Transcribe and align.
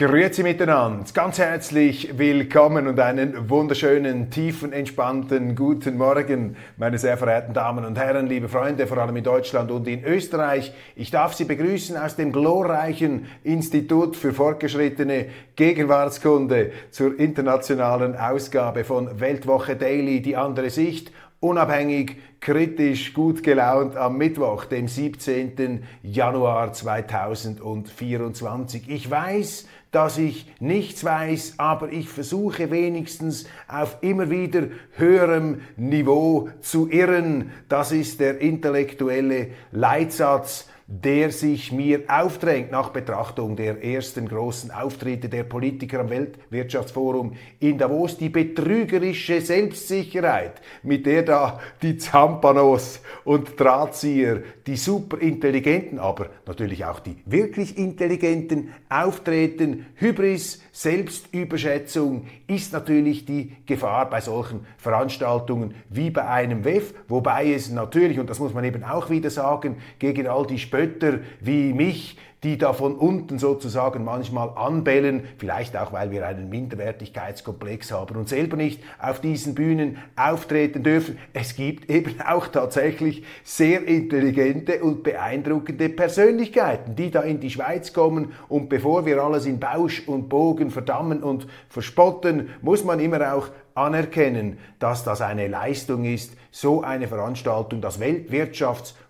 Grüezi 0.00 0.42
miteinander, 0.42 1.04
ganz 1.12 1.38
herzlich 1.38 2.16
willkommen 2.16 2.86
und 2.86 2.98
einen 2.98 3.50
wunderschönen, 3.50 4.30
tiefen, 4.30 4.72
entspannten 4.72 5.54
guten 5.54 5.98
Morgen, 5.98 6.56
meine 6.78 6.96
sehr 6.96 7.18
verehrten 7.18 7.52
Damen 7.52 7.84
und 7.84 7.98
Herren, 7.98 8.26
liebe 8.26 8.48
Freunde, 8.48 8.86
vor 8.86 8.96
allem 8.96 9.16
in 9.16 9.24
Deutschland 9.24 9.70
und 9.70 9.86
in 9.86 10.02
Österreich. 10.02 10.72
Ich 10.96 11.10
darf 11.10 11.34
Sie 11.34 11.44
begrüßen 11.44 11.98
aus 11.98 12.16
dem 12.16 12.32
glorreichen 12.32 13.26
Institut 13.44 14.16
für 14.16 14.32
fortgeschrittene 14.32 15.26
Gegenwartskunde 15.54 16.72
zur 16.90 17.20
internationalen 17.20 18.16
Ausgabe 18.16 18.84
von 18.84 19.20
Weltwoche 19.20 19.76
Daily, 19.76 20.22
die 20.22 20.34
andere 20.34 20.70
Sicht 20.70 21.12
unabhängig, 21.40 22.16
kritisch, 22.40 23.12
gut 23.14 23.42
gelaunt 23.42 23.96
am 23.96 24.18
Mittwoch, 24.18 24.66
dem 24.66 24.86
17. 24.88 25.84
Januar 26.02 26.72
2024. 26.72 28.88
Ich 28.88 29.10
weiß, 29.10 29.66
dass 29.90 30.18
ich 30.18 30.46
nichts 30.60 31.04
weiß, 31.04 31.54
aber 31.58 31.90
ich 31.92 32.08
versuche 32.08 32.70
wenigstens 32.70 33.46
auf 33.66 33.98
immer 34.02 34.30
wieder 34.30 34.68
höherem 34.96 35.62
Niveau 35.76 36.48
zu 36.60 36.88
irren. 36.88 37.50
Das 37.68 37.90
ist 37.90 38.20
der 38.20 38.40
intellektuelle 38.40 39.48
Leitsatz 39.72 40.68
der 40.92 41.30
sich 41.30 41.70
mir 41.70 42.02
aufdrängt 42.08 42.72
nach 42.72 42.88
Betrachtung 42.88 43.54
der 43.54 43.84
ersten 43.84 44.26
großen 44.26 44.72
Auftritte 44.72 45.28
der 45.28 45.44
Politiker 45.44 46.00
am 46.00 46.10
Weltwirtschaftsforum 46.10 47.34
in 47.60 47.78
Davos, 47.78 48.18
die 48.18 48.28
betrügerische 48.28 49.40
Selbstsicherheit, 49.40 50.60
mit 50.82 51.06
der 51.06 51.22
da 51.22 51.60
die 51.80 51.96
Zampanos 51.96 53.02
und 53.22 53.58
Drahtzieher, 53.58 54.42
die 54.66 54.74
superintelligenten, 54.74 56.00
aber 56.00 56.26
natürlich 56.44 56.84
auch 56.84 56.98
die 56.98 57.18
wirklich 57.24 57.78
intelligenten 57.78 58.74
auftreten, 58.88 59.86
Hybris, 59.94 60.60
Selbstüberschätzung 60.72 62.26
ist 62.48 62.72
natürlich 62.72 63.26
die 63.26 63.56
Gefahr 63.66 64.08
bei 64.10 64.20
solchen 64.20 64.66
Veranstaltungen 64.78 65.74
wie 65.88 66.10
bei 66.10 66.26
einem 66.26 66.64
WEF, 66.64 66.94
wobei 67.06 67.52
es 67.52 67.70
natürlich, 67.70 68.18
und 68.18 68.30
das 68.30 68.40
muss 68.40 68.54
man 68.54 68.64
eben 68.64 68.82
auch 68.82 69.08
wieder 69.10 69.30
sagen, 69.30 69.76
gegen 69.98 70.26
all 70.26 70.46
die 70.46 70.58
Spötter 70.80 71.18
wie 71.40 71.74
mich 71.74 72.16
die 72.42 72.56
da 72.56 72.72
von 72.72 72.94
unten 72.96 73.38
sozusagen 73.38 74.04
manchmal 74.04 74.50
anbellen, 74.56 75.24
vielleicht 75.36 75.76
auch, 75.76 75.92
weil 75.92 76.10
wir 76.10 76.26
einen 76.26 76.48
Minderwertigkeitskomplex 76.48 77.92
haben 77.92 78.16
und 78.16 78.28
selber 78.28 78.56
nicht 78.56 78.82
auf 78.98 79.20
diesen 79.20 79.54
Bühnen 79.54 79.98
auftreten 80.16 80.82
dürfen. 80.82 81.18
Es 81.34 81.54
gibt 81.54 81.90
eben 81.90 82.20
auch 82.22 82.48
tatsächlich 82.48 83.24
sehr 83.44 83.86
intelligente 83.86 84.82
und 84.82 85.02
beeindruckende 85.02 85.90
Persönlichkeiten, 85.90 86.96
die 86.96 87.10
da 87.10 87.20
in 87.20 87.40
die 87.40 87.50
Schweiz 87.50 87.92
kommen 87.92 88.32
und 88.48 88.70
bevor 88.70 89.04
wir 89.04 89.22
alles 89.22 89.44
in 89.44 89.60
Bausch 89.60 90.08
und 90.08 90.30
Bogen 90.30 90.70
verdammen 90.70 91.22
und 91.22 91.46
verspotten, 91.68 92.48
muss 92.62 92.84
man 92.84 93.00
immer 93.00 93.34
auch 93.34 93.48
anerkennen, 93.74 94.58
dass 94.78 95.04
das 95.04 95.20
eine 95.20 95.46
Leistung 95.48 96.04
ist, 96.04 96.36
so 96.50 96.82
eine 96.82 97.06
Veranstaltung, 97.06 97.80
das 97.80 98.00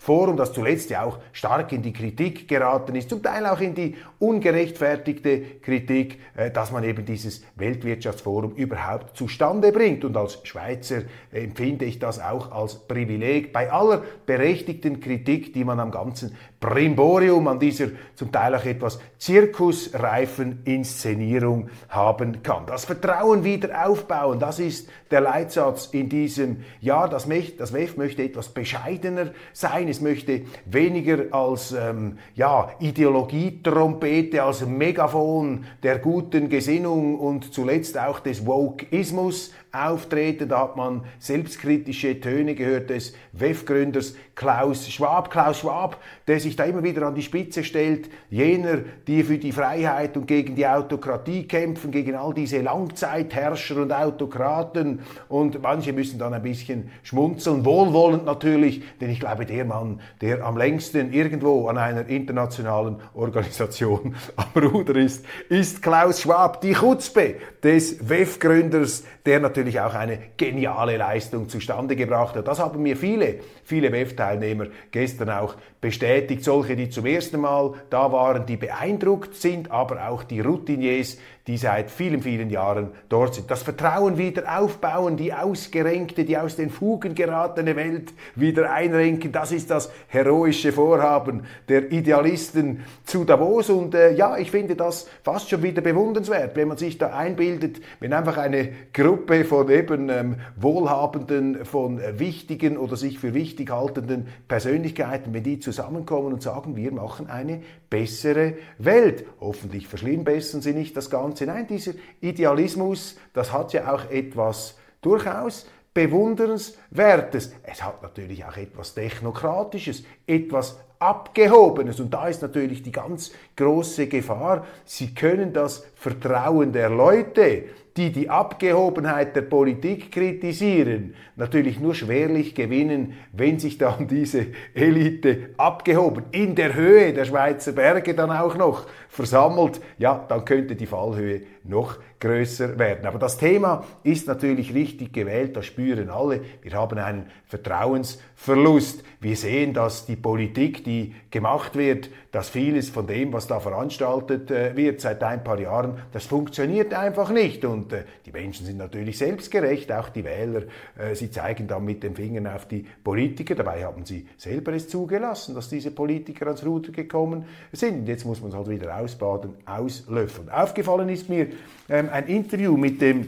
Weltwirtschaftsforum, 0.00 0.36
das 0.36 0.52
zuletzt 0.52 0.90
ja 0.90 1.04
auch 1.04 1.18
stark 1.32 1.72
in 1.72 1.82
die 1.82 1.92
Kritik 1.92 2.48
geraten 2.48 2.94
ist, 2.94 3.10
zum 3.10 3.22
Teil 3.22 3.46
auch 3.46 3.60
in 3.60 3.74
die 3.74 3.96
ungerechtfertigte 4.18 5.42
Kritik, 5.60 6.18
äh, 6.36 6.50
dass 6.50 6.72
man 6.72 6.84
eben 6.84 7.04
dieses 7.04 7.42
Weltwirtschaftsforum 7.56 8.54
überhaupt 8.54 9.16
zustande 9.16 9.72
bringt. 9.72 10.04
Und 10.04 10.16
als 10.16 10.40
Schweizer 10.44 11.02
empfinde 11.32 11.84
ich 11.84 11.98
das 11.98 12.18
auch 12.18 12.50
als 12.50 12.76
Privileg 12.86 13.52
bei 13.52 13.70
aller 13.70 14.02
berechtigten 14.26 15.00
Kritik, 15.00 15.52
die 15.52 15.64
man 15.64 15.80
am 15.80 15.90
ganzen 15.90 16.36
Brimborium, 16.60 17.48
an 17.48 17.58
dieser 17.58 17.86
zum 18.14 18.30
Teil 18.30 18.54
auch 18.54 18.64
etwas 18.66 19.00
zirkusreifen 19.16 20.60
Inszenierung 20.64 21.70
haben 21.88 22.42
kann. 22.42 22.66
Das 22.66 22.84
Vertrauen 22.84 23.44
wieder 23.44 23.86
aufbauen, 23.86 24.38
das 24.38 24.58
ist 24.58 24.88
der 25.10 25.22
Leitsatz 25.22 25.86
in 25.92 26.10
diesem 26.10 26.58
Jahr. 26.80 27.08
Das, 27.08 27.26
das 27.56 27.72
WEF 27.72 27.96
möchte 27.96 28.22
etwas 28.22 28.50
bescheidener 28.50 29.30
sein. 29.54 29.88
Es 29.88 30.02
möchte 30.02 30.42
weniger 30.66 31.34
als 31.34 31.72
ähm, 31.72 32.18
ja, 32.34 32.70
Ideologietrompete, 32.78 34.42
als 34.42 34.64
Megafon 34.66 35.64
der 35.82 35.98
guten 35.98 36.50
Gesinnung 36.50 37.18
und 37.18 37.54
zuletzt 37.54 37.98
auch 37.98 38.20
des 38.20 38.44
Wokeismus 38.44 39.52
auftreten. 39.72 40.48
Da 40.48 40.60
hat 40.60 40.76
man 40.76 41.04
selbstkritische 41.18 42.20
Töne 42.20 42.54
gehört 42.54 42.90
des 42.90 43.14
WEF-Gründers 43.32 44.14
Klaus 44.34 44.90
Schwab. 44.90 45.30
Klaus 45.30 45.58
Schwab, 45.58 45.98
der 46.26 46.40
sich 46.40 46.56
da 46.56 46.64
immer 46.64 46.82
wieder 46.82 47.06
an 47.06 47.14
die 47.14 47.22
Spitze 47.22 47.62
stellt, 47.62 48.08
jener, 48.30 48.78
die 49.06 49.22
für 49.22 49.36
die 49.36 49.52
Freiheit 49.52 50.16
und 50.16 50.26
gegen 50.26 50.56
die 50.56 50.66
Autokratie 50.66 51.46
kämpfen, 51.46 51.90
gegen 51.90 52.14
all 52.14 52.32
diese 52.32 52.62
Langzeitherrscher 52.62 53.82
und 53.82 53.92
Autokraten. 53.92 55.00
Und 55.28 55.60
manche 55.60 55.92
müssen 55.92 56.18
dann 56.18 56.32
ein 56.32 56.42
bisschen 56.42 56.90
schmunzeln, 57.02 57.64
wohlwollend 57.66 58.24
natürlich, 58.24 58.82
denn 59.00 59.10
ich 59.10 59.20
glaube, 59.20 59.44
der 59.44 59.66
Mann, 59.66 60.00
der 60.22 60.42
am 60.42 60.56
längsten 60.56 61.12
irgendwo 61.12 61.68
an 61.68 61.76
einer 61.76 62.08
internationalen 62.08 62.96
Organisation 63.12 64.14
am 64.36 64.62
Ruder 64.62 64.96
ist, 64.96 65.24
ist 65.50 65.82
Klaus 65.82 66.22
Schwab, 66.22 66.62
die 66.62 66.72
Chutzpe 66.72 67.36
des 67.62 68.08
WEF-Gründers, 68.08 69.04
der 69.26 69.40
natürlich 69.40 69.59
auch 69.80 69.94
eine 69.94 70.18
geniale 70.36 70.96
Leistung 70.96 71.48
zustande 71.48 71.96
gebracht 71.96 72.36
hat. 72.36 72.48
Das 72.48 72.58
haben 72.58 72.82
mir 72.82 72.96
viele, 72.96 73.40
viele 73.64 73.92
WEF-Teilnehmer 73.92 74.66
gestern 74.90 75.30
auch 75.30 75.54
bestätigt. 75.80 76.44
Solche, 76.44 76.76
die 76.76 76.90
zum 76.90 77.06
ersten 77.06 77.40
Mal 77.40 77.74
da 77.90 78.12
waren, 78.12 78.46
die 78.46 78.56
beeindruckt 78.56 79.34
sind, 79.34 79.70
aber 79.70 80.08
auch 80.08 80.22
die 80.22 80.40
Routiniers, 80.40 81.18
die 81.46 81.56
seit 81.56 81.90
vielen, 81.90 82.22
vielen 82.22 82.50
Jahren 82.50 82.90
dort 83.08 83.34
sind. 83.34 83.50
Das 83.50 83.62
Vertrauen 83.62 84.18
wieder 84.18 84.58
aufbauen, 84.58 85.16
die 85.16 85.32
ausgerenkte, 85.32 86.24
die 86.24 86.36
aus 86.36 86.56
den 86.56 86.70
Fugen 86.70 87.14
geratene 87.14 87.76
Welt 87.76 88.12
wieder 88.34 88.72
einrenken, 88.72 89.32
das 89.32 89.50
ist 89.52 89.70
das 89.70 89.90
heroische 90.08 90.72
Vorhaben 90.72 91.44
der 91.68 91.90
Idealisten 91.90 92.84
zu 93.04 93.24
Davos. 93.24 93.70
Und 93.70 93.94
äh, 93.94 94.12
ja, 94.12 94.36
ich 94.36 94.50
finde 94.50 94.76
das 94.76 95.08
fast 95.22 95.48
schon 95.48 95.62
wieder 95.62 95.80
bewundernswert, 95.80 96.56
wenn 96.56 96.68
man 96.68 96.76
sich 96.76 96.98
da 96.98 97.16
einbildet, 97.16 97.80
wenn 98.00 98.12
einfach 98.12 98.36
eine 98.36 98.70
Gruppe 98.92 99.44
von 99.44 99.70
eben 99.70 100.08
ähm, 100.08 100.36
wohlhabenden, 100.56 101.64
von 101.64 102.00
wichtigen 102.18 102.76
oder 102.76 102.96
sich 102.96 103.18
für 103.18 103.34
wichtig 103.34 103.70
haltenden 103.70 104.28
Persönlichkeiten, 104.46 105.32
wenn 105.32 105.42
die 105.42 105.58
zusammenkommen 105.58 106.32
und 106.32 106.42
sagen, 106.42 106.76
wir 106.76 106.92
machen 106.92 107.28
eine 107.28 107.62
bessere 107.88 108.54
Welt. 108.78 109.24
Hoffentlich 109.40 109.88
verschlimmbessern 109.88 110.60
sie 110.60 110.72
nicht 110.72 110.96
das 110.96 111.10
Ganze. 111.10 111.29
Nein, 111.40 111.66
dieser 111.66 111.92
Idealismus, 112.20 113.16
das 113.32 113.52
hat 113.52 113.72
ja 113.72 113.92
auch 113.92 114.10
etwas 114.10 114.76
durchaus 115.00 115.66
Bewundernswertes. 115.92 117.52
Es 117.62 117.82
hat 117.82 118.02
natürlich 118.02 118.44
auch 118.44 118.56
etwas 118.56 118.94
Technokratisches, 118.94 120.04
etwas 120.26 120.78
Abgehobenes. 121.00 121.98
Und 121.98 122.12
da 122.12 122.28
ist 122.28 122.42
natürlich 122.42 122.82
die 122.82 122.92
ganz 122.92 123.32
große 123.56 124.06
Gefahr. 124.06 124.66
Sie 124.84 125.14
können 125.14 125.52
das 125.52 125.86
Vertrauen 125.94 126.72
der 126.72 126.90
Leute, 126.90 127.64
die 127.96 128.12
die 128.12 128.28
Abgehobenheit 128.28 129.34
der 129.34 129.42
Politik 129.42 130.12
kritisieren, 130.12 131.14
natürlich 131.36 131.80
nur 131.80 131.94
schwerlich 131.94 132.54
gewinnen, 132.54 133.14
wenn 133.32 133.58
sich 133.58 133.78
dann 133.78 134.06
diese 134.08 134.46
Elite 134.74 135.50
abgehoben, 135.56 136.24
in 136.32 136.54
der 136.54 136.74
Höhe 136.74 137.12
der 137.12 137.24
Schweizer 137.24 137.72
Berge 137.72 138.14
dann 138.14 138.30
auch 138.30 138.56
noch 138.56 138.86
versammelt, 139.08 139.80
ja, 139.98 140.24
dann 140.28 140.44
könnte 140.44 140.76
die 140.76 140.86
Fallhöhe 140.86 141.42
noch 141.64 141.98
größer 142.20 142.78
werden. 142.78 143.06
Aber 143.06 143.18
das 143.18 143.38
Thema 143.38 143.84
ist 144.02 144.28
natürlich 144.28 144.74
richtig 144.74 145.12
gewählt, 145.12 145.56
das 145.56 145.66
spüren 145.66 146.10
alle. 146.10 146.42
Wir 146.62 146.72
haben 146.72 146.98
einen 146.98 147.26
Vertrauensverlust. 147.46 149.02
Wir 149.20 149.36
sehen, 149.36 149.74
dass 149.74 150.06
die 150.06 150.16
Politik, 150.16 150.84
die 150.84 151.14
gemacht 151.30 151.76
wird, 151.76 152.10
dass 152.30 152.48
vieles 152.48 152.90
von 152.90 153.06
dem, 153.06 153.32
was 153.32 153.46
da 153.46 153.58
veranstaltet 153.58 154.50
äh, 154.50 154.76
wird, 154.76 155.00
seit 155.00 155.22
ein 155.24 155.42
paar 155.42 155.58
Jahren. 155.58 155.98
Das 156.12 156.26
funktioniert 156.26 156.94
einfach 156.94 157.30
nicht. 157.30 157.64
Und 157.64 157.92
äh, 157.92 158.04
die 158.24 158.32
Menschen 158.32 158.66
sind 158.66 158.76
natürlich 158.76 159.18
selbstgerecht, 159.18 159.90
auch 159.92 160.10
die 160.10 160.24
Wähler. 160.24 160.62
Äh, 160.96 161.14
sie 161.14 161.30
zeigen 161.30 161.66
dann 161.66 161.84
mit 161.84 162.02
den 162.02 162.14
Fingern 162.14 162.46
auf 162.46 162.68
die 162.68 162.86
Politiker. 163.02 163.54
Dabei 163.54 163.84
haben 163.84 164.04
sie 164.04 164.28
selber 164.36 164.72
es 164.72 164.88
zugelassen, 164.88 165.54
dass 165.54 165.68
diese 165.68 165.90
Politiker 165.90 166.46
ans 166.46 166.64
Ruder 166.64 166.92
gekommen 166.92 167.44
sind. 167.72 168.06
Jetzt 168.08 168.24
muss 168.24 168.40
man 168.40 168.50
es 168.50 168.56
halt 168.56 168.68
wieder 168.68 168.96
ausbaden, 168.96 169.54
auslöffeln. 169.66 170.50
Aufgefallen 170.50 171.08
ist 171.08 171.28
mir 171.28 171.48
ein 171.90 172.26
Interview 172.26 172.76
mit 172.76 173.00
dem 173.00 173.26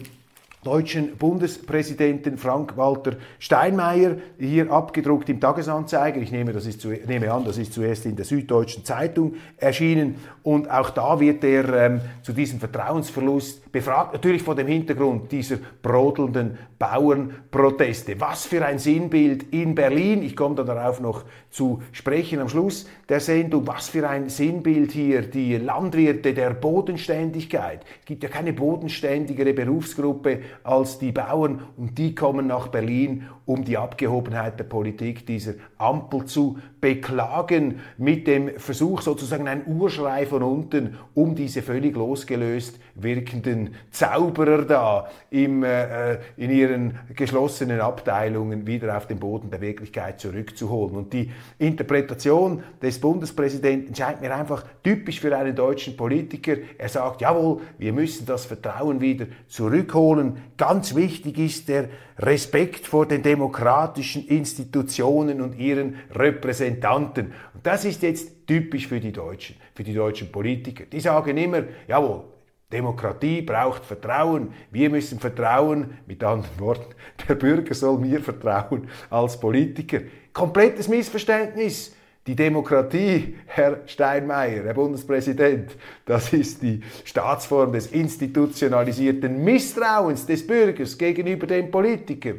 deutschen 0.62 1.16
Bundespräsidenten 1.16 2.38
Frank-Walter 2.38 3.16
Steinmeier, 3.40 4.16
hier 4.38 4.70
abgedruckt 4.70 5.28
im 5.28 5.40
Tagesanzeiger. 5.40 6.20
Ich 6.20 6.30
nehme, 6.30 6.52
das 6.52 6.66
ist 6.66 6.80
zu, 6.80 6.90
nehme 6.90 7.32
an, 7.32 7.44
das 7.44 7.58
ist 7.58 7.72
zuerst 7.72 8.06
in 8.06 8.14
der 8.14 8.24
Süddeutschen 8.24 8.84
Zeitung 8.84 9.34
erschienen. 9.56 10.16
Und 10.44 10.70
auch 10.70 10.90
da 10.90 11.18
wird 11.18 11.42
er 11.42 11.86
ähm, 11.86 12.00
zu 12.22 12.32
diesem 12.32 12.60
Vertrauensverlust 12.60 13.61
befragt, 13.72 14.12
natürlich 14.12 14.42
vor 14.42 14.54
dem 14.54 14.66
Hintergrund 14.66 15.32
dieser 15.32 15.56
brodelnden 15.82 16.58
Bauernproteste. 16.78 18.20
Was 18.20 18.44
für 18.44 18.64
ein 18.64 18.78
Sinnbild 18.78 19.52
in 19.52 19.74
Berlin, 19.74 20.22
ich 20.22 20.36
komme 20.36 20.54
da 20.54 20.62
darauf 20.62 21.00
noch 21.00 21.24
zu 21.50 21.82
sprechen 21.92 22.40
am 22.40 22.48
Schluss 22.48 22.86
der 23.08 23.20
Sendung, 23.20 23.66
was 23.66 23.88
für 23.88 24.08
ein 24.08 24.28
Sinnbild 24.28 24.92
hier, 24.92 25.22
die 25.22 25.56
Landwirte 25.56 26.34
der 26.34 26.50
Bodenständigkeit. 26.50 27.84
Es 28.00 28.06
gibt 28.06 28.22
ja 28.22 28.28
keine 28.28 28.52
bodenständigere 28.52 29.54
Berufsgruppe 29.54 30.40
als 30.62 30.98
die 30.98 31.12
Bauern 31.12 31.62
und 31.76 31.96
die 31.98 32.14
kommen 32.14 32.46
nach 32.46 32.68
Berlin, 32.68 33.28
um 33.46 33.64
die 33.64 33.76
Abgehobenheit 33.76 34.58
der 34.58 34.64
Politik 34.64 35.26
dieser 35.26 35.54
Ampel 35.78 36.26
zu 36.26 36.58
beklagen, 36.80 37.80
mit 37.96 38.26
dem 38.26 38.58
Versuch 38.58 39.02
sozusagen 39.02 39.48
ein 39.48 39.66
Urschrei 39.66 40.26
von 40.26 40.42
unten, 40.42 40.96
um 41.14 41.34
diese 41.34 41.62
völlig 41.62 41.94
losgelöst 41.96 42.78
wirkenden 42.94 43.61
Zauberer 43.90 44.62
da 44.62 45.08
im, 45.30 45.62
äh, 45.62 46.14
in 46.36 46.50
ihren 46.50 46.98
geschlossenen 47.14 47.80
Abteilungen 47.80 48.66
wieder 48.66 48.96
auf 48.96 49.06
den 49.06 49.18
Boden 49.18 49.50
der 49.50 49.60
Wirklichkeit 49.60 50.20
zurückzuholen. 50.20 50.96
Und 50.96 51.12
die 51.12 51.30
Interpretation 51.58 52.62
des 52.80 53.00
Bundespräsidenten 53.00 53.94
scheint 53.94 54.20
mir 54.20 54.34
einfach 54.34 54.64
typisch 54.82 55.20
für 55.20 55.36
einen 55.36 55.54
deutschen 55.54 55.96
Politiker. 55.96 56.56
Er 56.78 56.88
sagt, 56.88 57.20
jawohl, 57.20 57.60
wir 57.78 57.92
müssen 57.92 58.26
das 58.26 58.46
Vertrauen 58.46 59.00
wieder 59.00 59.26
zurückholen. 59.48 60.36
Ganz 60.56 60.94
wichtig 60.94 61.38
ist 61.38 61.68
der 61.68 61.88
Respekt 62.18 62.86
vor 62.86 63.06
den 63.06 63.22
demokratischen 63.22 64.26
Institutionen 64.26 65.40
und 65.40 65.58
ihren 65.58 65.96
Repräsentanten. 66.14 67.32
Und 67.54 67.66
das 67.66 67.84
ist 67.84 68.02
jetzt 68.02 68.46
typisch 68.46 68.86
für 68.86 69.00
die 69.00 69.12
Deutschen, 69.12 69.56
für 69.74 69.82
die 69.82 69.94
deutschen 69.94 70.30
Politiker. 70.30 70.84
Die 70.84 71.00
sagen 71.00 71.36
immer, 71.36 71.62
jawohl, 71.88 72.24
Demokratie 72.72 73.42
braucht 73.42 73.84
Vertrauen. 73.84 74.52
Wir 74.70 74.90
müssen 74.90 75.20
vertrauen. 75.20 75.98
Mit 76.06 76.24
anderen 76.24 76.58
Worten, 76.58 76.94
der 77.28 77.34
Bürger 77.34 77.74
soll 77.74 77.98
mir 77.98 78.20
vertrauen 78.20 78.88
als 79.10 79.38
Politiker. 79.38 80.00
Komplettes 80.32 80.88
Missverständnis. 80.88 81.94
Die 82.24 82.36
Demokratie, 82.36 83.36
Herr 83.46 83.80
Steinmeier, 83.84 84.62
Herr 84.62 84.74
Bundespräsident, 84.74 85.76
das 86.06 86.32
ist 86.32 86.62
die 86.62 86.80
Staatsform 87.04 87.72
des 87.72 87.88
institutionalisierten 87.88 89.42
Misstrauens 89.42 90.24
des 90.24 90.46
Bürgers 90.46 90.96
gegenüber 90.96 91.48
dem 91.48 91.68
Politiker. 91.68 92.34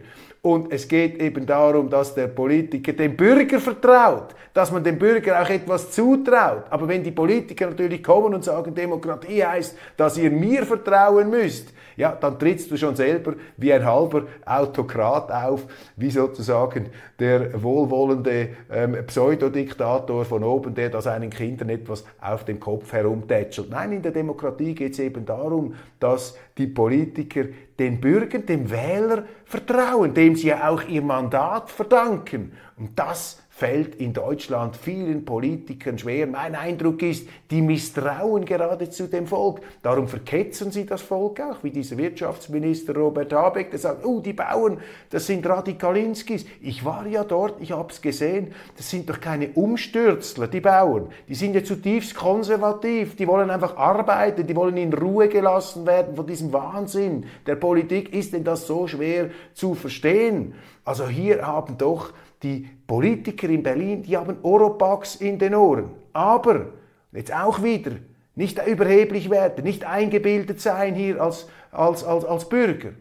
Und 0.45 0.73
es 0.73 0.89
geht 0.89 1.21
eben 1.21 1.45
darum, 1.45 1.89
dass 1.89 2.15
der 2.15 2.27
Politiker 2.27 2.91
dem 2.91 3.15
Bürger 3.15 3.61
vertraut, 3.61 4.35
dass 4.53 4.73
man 4.73 4.83
dem 4.83 4.99
Bürger 4.99 5.41
auch 5.41 5.49
etwas 5.49 5.89
zutraut. 5.91 6.65
Aber 6.69 6.85
wenn 6.89 7.01
die 7.01 7.11
Politiker 7.11 7.67
natürlich 7.67 8.03
kommen 8.03 8.35
und 8.35 8.43
sagen, 8.43 8.75
Demokratie 8.75 9.41
heißt, 9.41 9.77
dass 9.95 10.17
ihr 10.17 10.29
mir 10.29 10.65
vertrauen 10.65 11.29
müsst, 11.29 11.73
ja, 11.95 12.11
dann 12.13 12.39
trittst 12.39 12.71
du 12.71 12.77
schon 12.77 12.95
selber 12.95 13.33
wie 13.57 13.73
ein 13.73 13.85
halber 13.85 14.23
Autokrat 14.45 15.31
auf, 15.31 15.65
wie 15.95 16.09
sozusagen 16.09 16.89
der 17.19 17.61
wohlwollende 17.61 18.49
ähm, 18.71 18.97
Pseudodiktator 19.05 20.25
von 20.25 20.43
oben, 20.43 20.73
der 20.73 20.89
da 20.89 21.01
seinen 21.01 21.29
Kindern 21.29 21.69
etwas 21.69 22.03
auf 22.19 22.45
dem 22.45 22.59
Kopf 22.59 22.91
herumtätschelt. 22.93 23.69
Nein, 23.69 23.93
in 23.93 24.01
der 24.01 24.11
Demokratie 24.11 24.73
geht 24.73 24.93
es 24.93 24.99
eben 24.99 25.25
darum, 25.25 25.75
dass 25.99 26.37
die 26.57 26.67
Politiker 26.67 27.45
den 27.79 27.99
Bürgern, 27.99 28.45
dem 28.45 28.69
Wähler 28.69 29.23
vertrauen, 29.45 30.13
dem 30.13 30.35
sie 30.35 30.47
ja 30.47 30.69
auch 30.69 30.83
ihr 30.83 31.01
Mandat 31.01 31.69
verdanken. 31.69 32.53
Und 32.77 32.97
das 32.97 33.42
fällt 33.55 33.93
in 33.95 34.13
Deutschland 34.13 34.75
vielen 34.75 35.25
Politikern 35.25 35.99
schwer. 35.99 36.25
Mein 36.25 36.55
Eindruck 36.55 37.03
ist, 37.03 37.29
die 37.51 37.61
misstrauen 37.61 38.45
geradezu 38.45 39.05
dem 39.05 39.27
Volk. 39.27 39.61
Darum 39.83 40.07
verketzen 40.07 40.71
sie 40.71 40.87
das 40.87 41.03
Volk 41.03 41.39
auch, 41.39 41.63
wie 41.63 41.69
dieser 41.69 41.99
Wirtschaftsminister 41.99 42.95
Robert 42.95 43.31
Habeck, 43.31 43.69
der 43.69 43.79
sagt, 43.79 44.05
oh, 44.05 44.21
die 44.21 44.33
Bauern, 44.33 44.79
das 45.11 45.27
sind 45.27 45.45
Radikalinskis. 45.45 46.47
Ich 46.61 46.83
war 46.83 47.05
ja 47.05 47.23
dort, 47.23 47.61
ich 47.61 47.73
habe 47.73 47.93
es 47.93 48.01
gesehen, 48.01 48.55
das 48.75 48.89
sind 48.89 49.07
doch 49.07 49.21
keine 49.21 49.49
Umstürzler, 49.49 50.47
die 50.47 50.59
Bauern. 50.59 51.09
Die 51.29 51.35
sind 51.35 51.53
ja 51.53 51.63
zutiefst 51.63 52.15
konservativ, 52.15 53.15
die 53.15 53.27
wollen 53.27 53.51
einfach 53.51 53.77
arbeiten, 53.77 54.47
die 54.47 54.55
wollen 54.55 54.77
in 54.77 54.91
Ruhe 54.91 55.29
gelassen 55.29 55.85
werden 55.85 56.15
von 56.15 56.25
diesem 56.25 56.51
Wahnsinn 56.53 57.25
der 57.45 57.55
Politik. 57.55 58.15
Ist 58.15 58.33
denn 58.33 58.43
das 58.43 58.65
so 58.65 58.87
schwer 58.87 59.29
zu 59.53 59.75
verstehen? 59.75 60.55
Also 60.85 61.07
hier 61.07 61.45
haben 61.45 61.77
doch 61.77 62.13
die 62.43 62.67
Politiker 62.85 63.49
in 63.49 63.63
Berlin, 63.63 64.03
die 64.03 64.17
haben 64.17 64.37
Oropax 64.41 65.15
in 65.15 65.39
den 65.39 65.55
Ohren. 65.55 65.91
Aber, 66.11 66.67
jetzt 67.11 67.33
auch 67.33 67.63
wieder, 67.63 67.91
nicht 68.35 68.59
überheblich 68.65 69.29
werden, 69.29 69.63
nicht 69.63 69.85
eingebildet 69.85 70.59
sein 70.59 70.95
hier 70.95 71.21
als, 71.21 71.47
als, 71.71 72.03
als, 72.03 72.25
als 72.25 72.49
Bürger. 72.49 72.91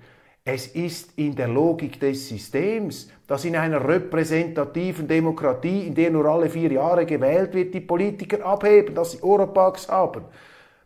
Es 0.44 0.66
ist 0.66 1.16
in 1.18 1.36
der 1.36 1.46
Logik 1.46 2.00
des 2.00 2.28
Systems, 2.28 3.08
dass 3.28 3.44
in 3.44 3.54
einer 3.54 3.86
repräsentativen 3.86 5.06
Demokratie, 5.06 5.86
in 5.86 5.94
der 5.94 6.10
nur 6.10 6.26
alle 6.26 6.50
vier 6.50 6.72
Jahre 6.72 7.06
gewählt 7.06 7.54
wird, 7.54 7.72
die 7.72 7.80
Politiker 7.80 8.44
abheben, 8.44 8.94
dass 8.94 9.12
sie 9.12 9.22
Oropax 9.22 9.88
haben. 9.88 10.24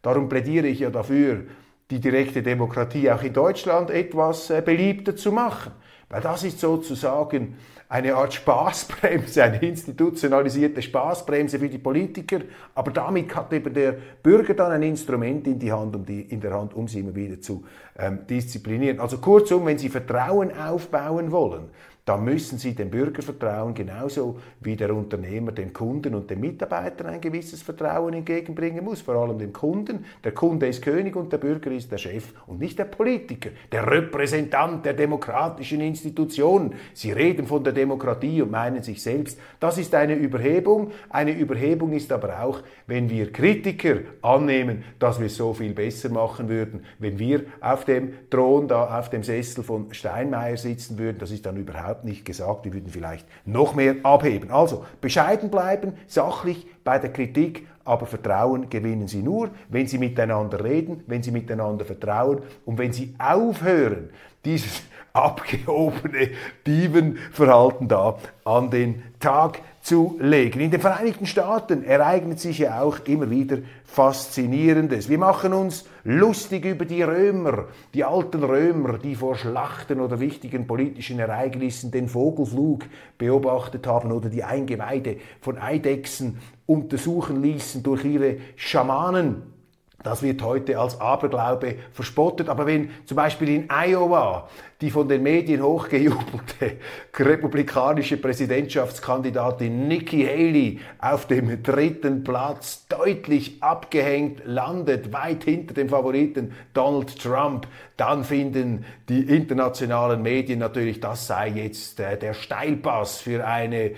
Darum 0.02 0.28
plädiere 0.28 0.66
ich 0.66 0.80
ja 0.80 0.90
dafür, 0.90 1.44
die 1.90 2.00
direkte 2.00 2.42
Demokratie 2.42 3.10
auch 3.10 3.22
in 3.22 3.32
Deutschland 3.32 3.90
etwas 3.90 4.50
äh, 4.50 4.60
beliebter 4.64 5.16
zu 5.16 5.32
machen. 5.32 5.72
Weil 6.08 6.20
das 6.20 6.44
ist 6.44 6.60
sozusagen 6.60 7.56
eine 7.88 8.14
Art 8.14 8.34
Spaßbremse, 8.34 9.44
eine 9.44 9.58
institutionalisierte 9.62 10.82
Spaßbremse 10.82 11.58
für 11.58 11.68
die 11.68 11.78
Politiker. 11.78 12.40
Aber 12.74 12.90
damit 12.90 13.34
hat 13.34 13.52
eben 13.52 13.72
der 13.72 13.94
Bürger 14.22 14.54
dann 14.54 14.72
ein 14.72 14.82
Instrument 14.82 15.46
in, 15.46 15.58
die 15.58 15.72
Hand, 15.72 15.94
um 15.94 16.04
die, 16.04 16.22
in 16.22 16.40
der 16.40 16.52
Hand, 16.52 16.74
um 16.74 16.88
sie 16.88 17.00
immer 17.00 17.14
wieder 17.14 17.40
zu 17.40 17.64
ähm, 17.96 18.26
disziplinieren. 18.28 18.98
Also 18.98 19.18
kurzum, 19.18 19.66
wenn 19.66 19.78
Sie 19.78 19.88
Vertrauen 19.88 20.50
aufbauen 20.56 21.30
wollen, 21.30 21.70
dann 22.06 22.22
müssen 22.22 22.56
Sie 22.56 22.72
dem 22.72 22.88
Bürger 22.88 23.20
vertrauen, 23.20 23.74
genauso 23.74 24.38
wie 24.60 24.76
der 24.76 24.94
Unternehmer 24.94 25.50
den 25.50 25.72
Kunden 25.72 26.14
und 26.14 26.30
den 26.30 26.38
Mitarbeitern 26.38 27.08
ein 27.08 27.20
gewisses 27.20 27.62
Vertrauen 27.62 28.14
entgegenbringen 28.14 28.84
muss, 28.84 29.00
vor 29.00 29.16
allem 29.16 29.40
dem 29.40 29.52
Kunden. 29.52 30.04
Der 30.22 30.30
Kunde 30.30 30.68
ist 30.68 30.82
König 30.82 31.16
und 31.16 31.32
der 31.32 31.38
Bürger 31.38 31.72
ist 31.72 31.90
der 31.90 31.98
Chef 31.98 32.32
und 32.46 32.60
nicht 32.60 32.78
der 32.78 32.84
Politiker, 32.84 33.50
der 33.72 33.90
Repräsentant 33.90 34.86
der 34.86 34.92
demokratischen 34.94 35.80
Institutionen. 35.80 36.74
Sie 36.94 37.10
reden 37.10 37.44
von 37.44 37.64
der 37.64 37.72
Demokratie 37.72 38.40
und 38.40 38.52
meinen 38.52 38.84
sich 38.84 39.02
selbst. 39.02 39.40
Das 39.58 39.76
ist 39.76 39.92
eine 39.92 40.14
Überhebung. 40.14 40.92
Eine 41.10 41.32
Überhebung 41.32 41.92
ist 41.92 42.12
aber 42.12 42.40
auch, 42.40 42.60
wenn 42.86 43.10
wir 43.10 43.32
Kritiker 43.32 43.96
annehmen, 44.22 44.84
dass 45.00 45.18
wir 45.18 45.26
es 45.26 45.36
so 45.36 45.52
viel 45.52 45.74
besser 45.74 46.10
machen 46.10 46.48
würden, 46.48 46.84
wenn 47.00 47.18
wir 47.18 47.46
auf 47.60 47.84
dem 47.84 48.30
Thron, 48.30 48.68
da 48.68 48.96
auf 48.96 49.10
dem 49.10 49.24
Sessel 49.24 49.64
von 49.64 49.92
Steinmeier 49.92 50.56
sitzen 50.56 50.98
würden. 50.98 51.18
Das 51.18 51.32
ist 51.32 51.44
dann 51.44 51.56
überhaupt 51.56 51.95
überhaupt 51.96 52.04
nicht 52.04 52.24
gesagt, 52.24 52.64
wir 52.64 52.72
würden 52.72 52.90
vielleicht 52.90 53.26
noch 53.44 53.74
mehr 53.74 53.96
abheben. 54.02 54.50
Also 54.50 54.84
bescheiden 55.00 55.50
bleiben, 55.50 55.94
sachlich 56.06 56.66
bei 56.84 56.98
der 56.98 57.12
Kritik, 57.12 57.66
aber 57.84 58.06
Vertrauen 58.06 58.68
gewinnen 58.68 59.08
Sie 59.08 59.22
nur, 59.22 59.50
wenn 59.68 59.86
Sie 59.86 59.98
miteinander 59.98 60.62
reden, 60.62 61.04
wenn 61.06 61.22
Sie 61.22 61.30
miteinander 61.30 61.84
vertrauen 61.84 62.42
und 62.64 62.78
wenn 62.78 62.92
Sie 62.92 63.14
aufhören, 63.18 64.10
dieses 64.44 64.82
abgehobene 65.12 66.30
Dievenverhalten 66.66 67.88
da 67.88 68.18
an 68.44 68.70
den 68.70 69.02
Tag 69.18 69.60
zu 69.86 70.16
legen. 70.18 70.58
In 70.58 70.72
den 70.72 70.80
Vereinigten 70.80 71.26
Staaten 71.26 71.84
ereignet 71.84 72.40
sich 72.40 72.58
ja 72.58 72.80
auch 72.80 72.98
immer 73.06 73.30
wieder 73.30 73.58
Faszinierendes. 73.84 75.08
Wir 75.08 75.18
machen 75.18 75.52
uns 75.52 75.84
lustig 76.02 76.64
über 76.64 76.84
die 76.84 77.04
Römer, 77.04 77.66
die 77.94 78.02
alten 78.02 78.42
Römer, 78.42 78.98
die 78.98 79.14
vor 79.14 79.36
Schlachten 79.36 80.00
oder 80.00 80.18
wichtigen 80.18 80.66
politischen 80.66 81.20
Ereignissen 81.20 81.92
den 81.92 82.08
Vogelflug 82.08 82.82
beobachtet 83.16 83.86
haben 83.86 84.10
oder 84.10 84.28
die 84.28 84.42
Eingeweide 84.42 85.18
von 85.40 85.56
Eidechsen 85.56 86.38
untersuchen 86.66 87.40
ließen 87.40 87.84
durch 87.84 88.04
ihre 88.04 88.38
Schamanen. 88.56 89.55
Das 90.02 90.22
wird 90.22 90.42
heute 90.42 90.78
als 90.78 91.00
Aberglaube 91.00 91.76
verspottet. 91.92 92.48
Aber 92.48 92.66
wenn 92.66 92.90
zum 93.06 93.16
Beispiel 93.16 93.48
in 93.48 93.68
Iowa 93.70 94.48
die 94.82 94.90
von 94.90 95.08
den 95.08 95.22
Medien 95.22 95.62
hochgejubelte 95.62 96.76
republikanische 97.18 98.18
Präsidentschaftskandidatin 98.18 99.88
Nikki 99.88 100.24
Haley 100.24 100.80
auf 100.98 101.26
dem 101.26 101.62
dritten 101.62 102.24
Platz 102.24 102.86
deutlich 102.88 103.62
abgehängt 103.62 104.42
landet, 104.44 105.14
weit 105.14 105.44
hinter 105.44 105.72
dem 105.72 105.88
Favoriten 105.88 106.52
Donald 106.74 107.18
Trump, 107.18 107.66
dann 107.96 108.22
finden 108.22 108.84
die 109.08 109.22
internationalen 109.22 110.20
Medien 110.20 110.58
natürlich, 110.58 111.00
das 111.00 111.26
sei 111.26 111.48
jetzt 111.48 111.98
äh, 111.98 112.18
der 112.18 112.34
Steilpass 112.34 113.18
für 113.20 113.46
eine 113.46 113.92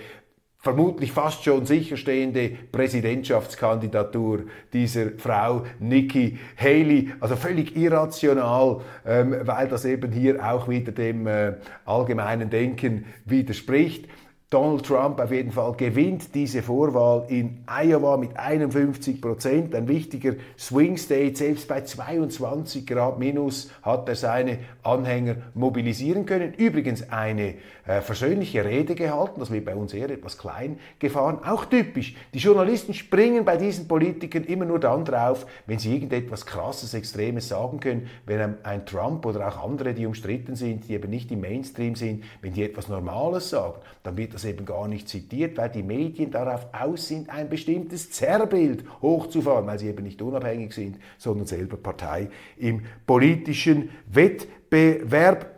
vermutlich 0.61 1.13
fast 1.13 1.43
schon 1.45 1.65
sicherstehende 1.65 2.51
Präsidentschaftskandidatur 2.71 4.43
dieser 4.73 5.11
Frau 5.17 5.63
Nikki 5.79 6.37
Haley. 6.57 7.13
Also 7.21 7.37
völlig 7.37 7.77
irrational, 7.77 8.81
ähm, 9.05 9.35
weil 9.43 9.69
das 9.69 9.85
eben 9.85 10.11
hier 10.11 10.45
auch 10.45 10.67
wieder 10.67 10.91
dem 10.91 11.27
äh, 11.27 11.53
allgemeinen 11.85 12.49
Denken 12.49 13.05
widerspricht. 13.25 14.09
Donald 14.51 14.83
Trump 14.83 15.19
auf 15.19 15.31
jeden 15.31 15.51
Fall 15.51 15.73
gewinnt 15.73 16.33
diese 16.33 16.63
Vorwahl 16.63 17.25
in 17.27 17.63
Iowa 17.67 18.17
mit 18.17 18.35
51 18.35 19.21
Prozent. 19.21 19.75
Ein 19.75 19.87
wichtiger 19.87 20.33
Swing 20.57 20.97
State. 20.97 21.35
Selbst 21.35 21.67
bei 21.67 21.81
22 21.81 22.87
Grad 22.87 23.19
minus 23.19 23.69
hat 23.83 24.09
er 24.09 24.15
seine 24.15 24.57
Anhänger 24.81 25.35
mobilisieren 25.53 26.25
können. 26.25 26.55
Übrigens 26.55 27.11
eine 27.11 27.57
äh, 27.85 28.01
versöhnliche 28.01 28.65
Rede 28.65 28.95
gehalten. 28.95 29.39
Das 29.39 29.51
wird 29.51 29.65
bei 29.65 29.75
uns 29.75 29.93
eher 29.93 30.09
etwas 30.09 30.39
klein 30.39 30.79
gefahren. 30.97 31.43
Auch 31.45 31.65
typisch. 31.65 32.15
Die 32.33 32.39
Journalisten 32.39 32.95
springen 32.95 33.45
bei 33.45 33.55
diesen 33.55 33.87
Politikern 33.87 34.45
immer 34.45 34.65
nur 34.65 34.79
dann 34.79 35.05
drauf, 35.05 35.45
wenn 35.67 35.77
sie 35.77 35.93
irgendetwas 35.93 36.47
Krasses, 36.47 36.95
Extremes 36.95 37.49
sagen 37.49 37.79
können. 37.79 38.09
Wenn 38.25 38.41
ein, 38.41 38.57
ein 38.63 38.85
Trump 38.87 39.27
oder 39.27 39.47
auch 39.47 39.63
andere, 39.63 39.93
die 39.93 40.07
umstritten 40.07 40.55
sind, 40.55 40.87
die 40.87 40.93
eben 40.93 41.11
nicht 41.11 41.31
im 41.31 41.41
Mainstream 41.41 41.95
sind, 41.95 42.23
wenn 42.41 42.53
die 42.53 42.63
etwas 42.63 42.87
Normales 42.87 43.51
sagen, 43.51 43.75
dann 44.01 44.17
wird 44.17 44.33
das 44.33 44.38
das 44.39 44.49
eben 44.49 44.65
gar 44.65 44.87
nicht 44.87 45.09
zitiert, 45.09 45.57
weil 45.57 45.69
die 45.69 45.83
Medien 45.83 46.31
darauf 46.31 46.67
aus 46.71 47.07
sind, 47.07 47.29
ein 47.29 47.49
bestimmtes 47.49 48.11
Zerrbild 48.11 48.83
hochzufahren, 49.01 49.67
weil 49.67 49.79
sie 49.79 49.87
eben 49.87 50.03
nicht 50.03 50.21
unabhängig 50.21 50.73
sind, 50.73 50.97
sondern 51.17 51.45
selber 51.45 51.77
Partei 51.77 52.29
im 52.57 52.83
politischen 53.05 53.89
Wettbewerb. 54.11 55.55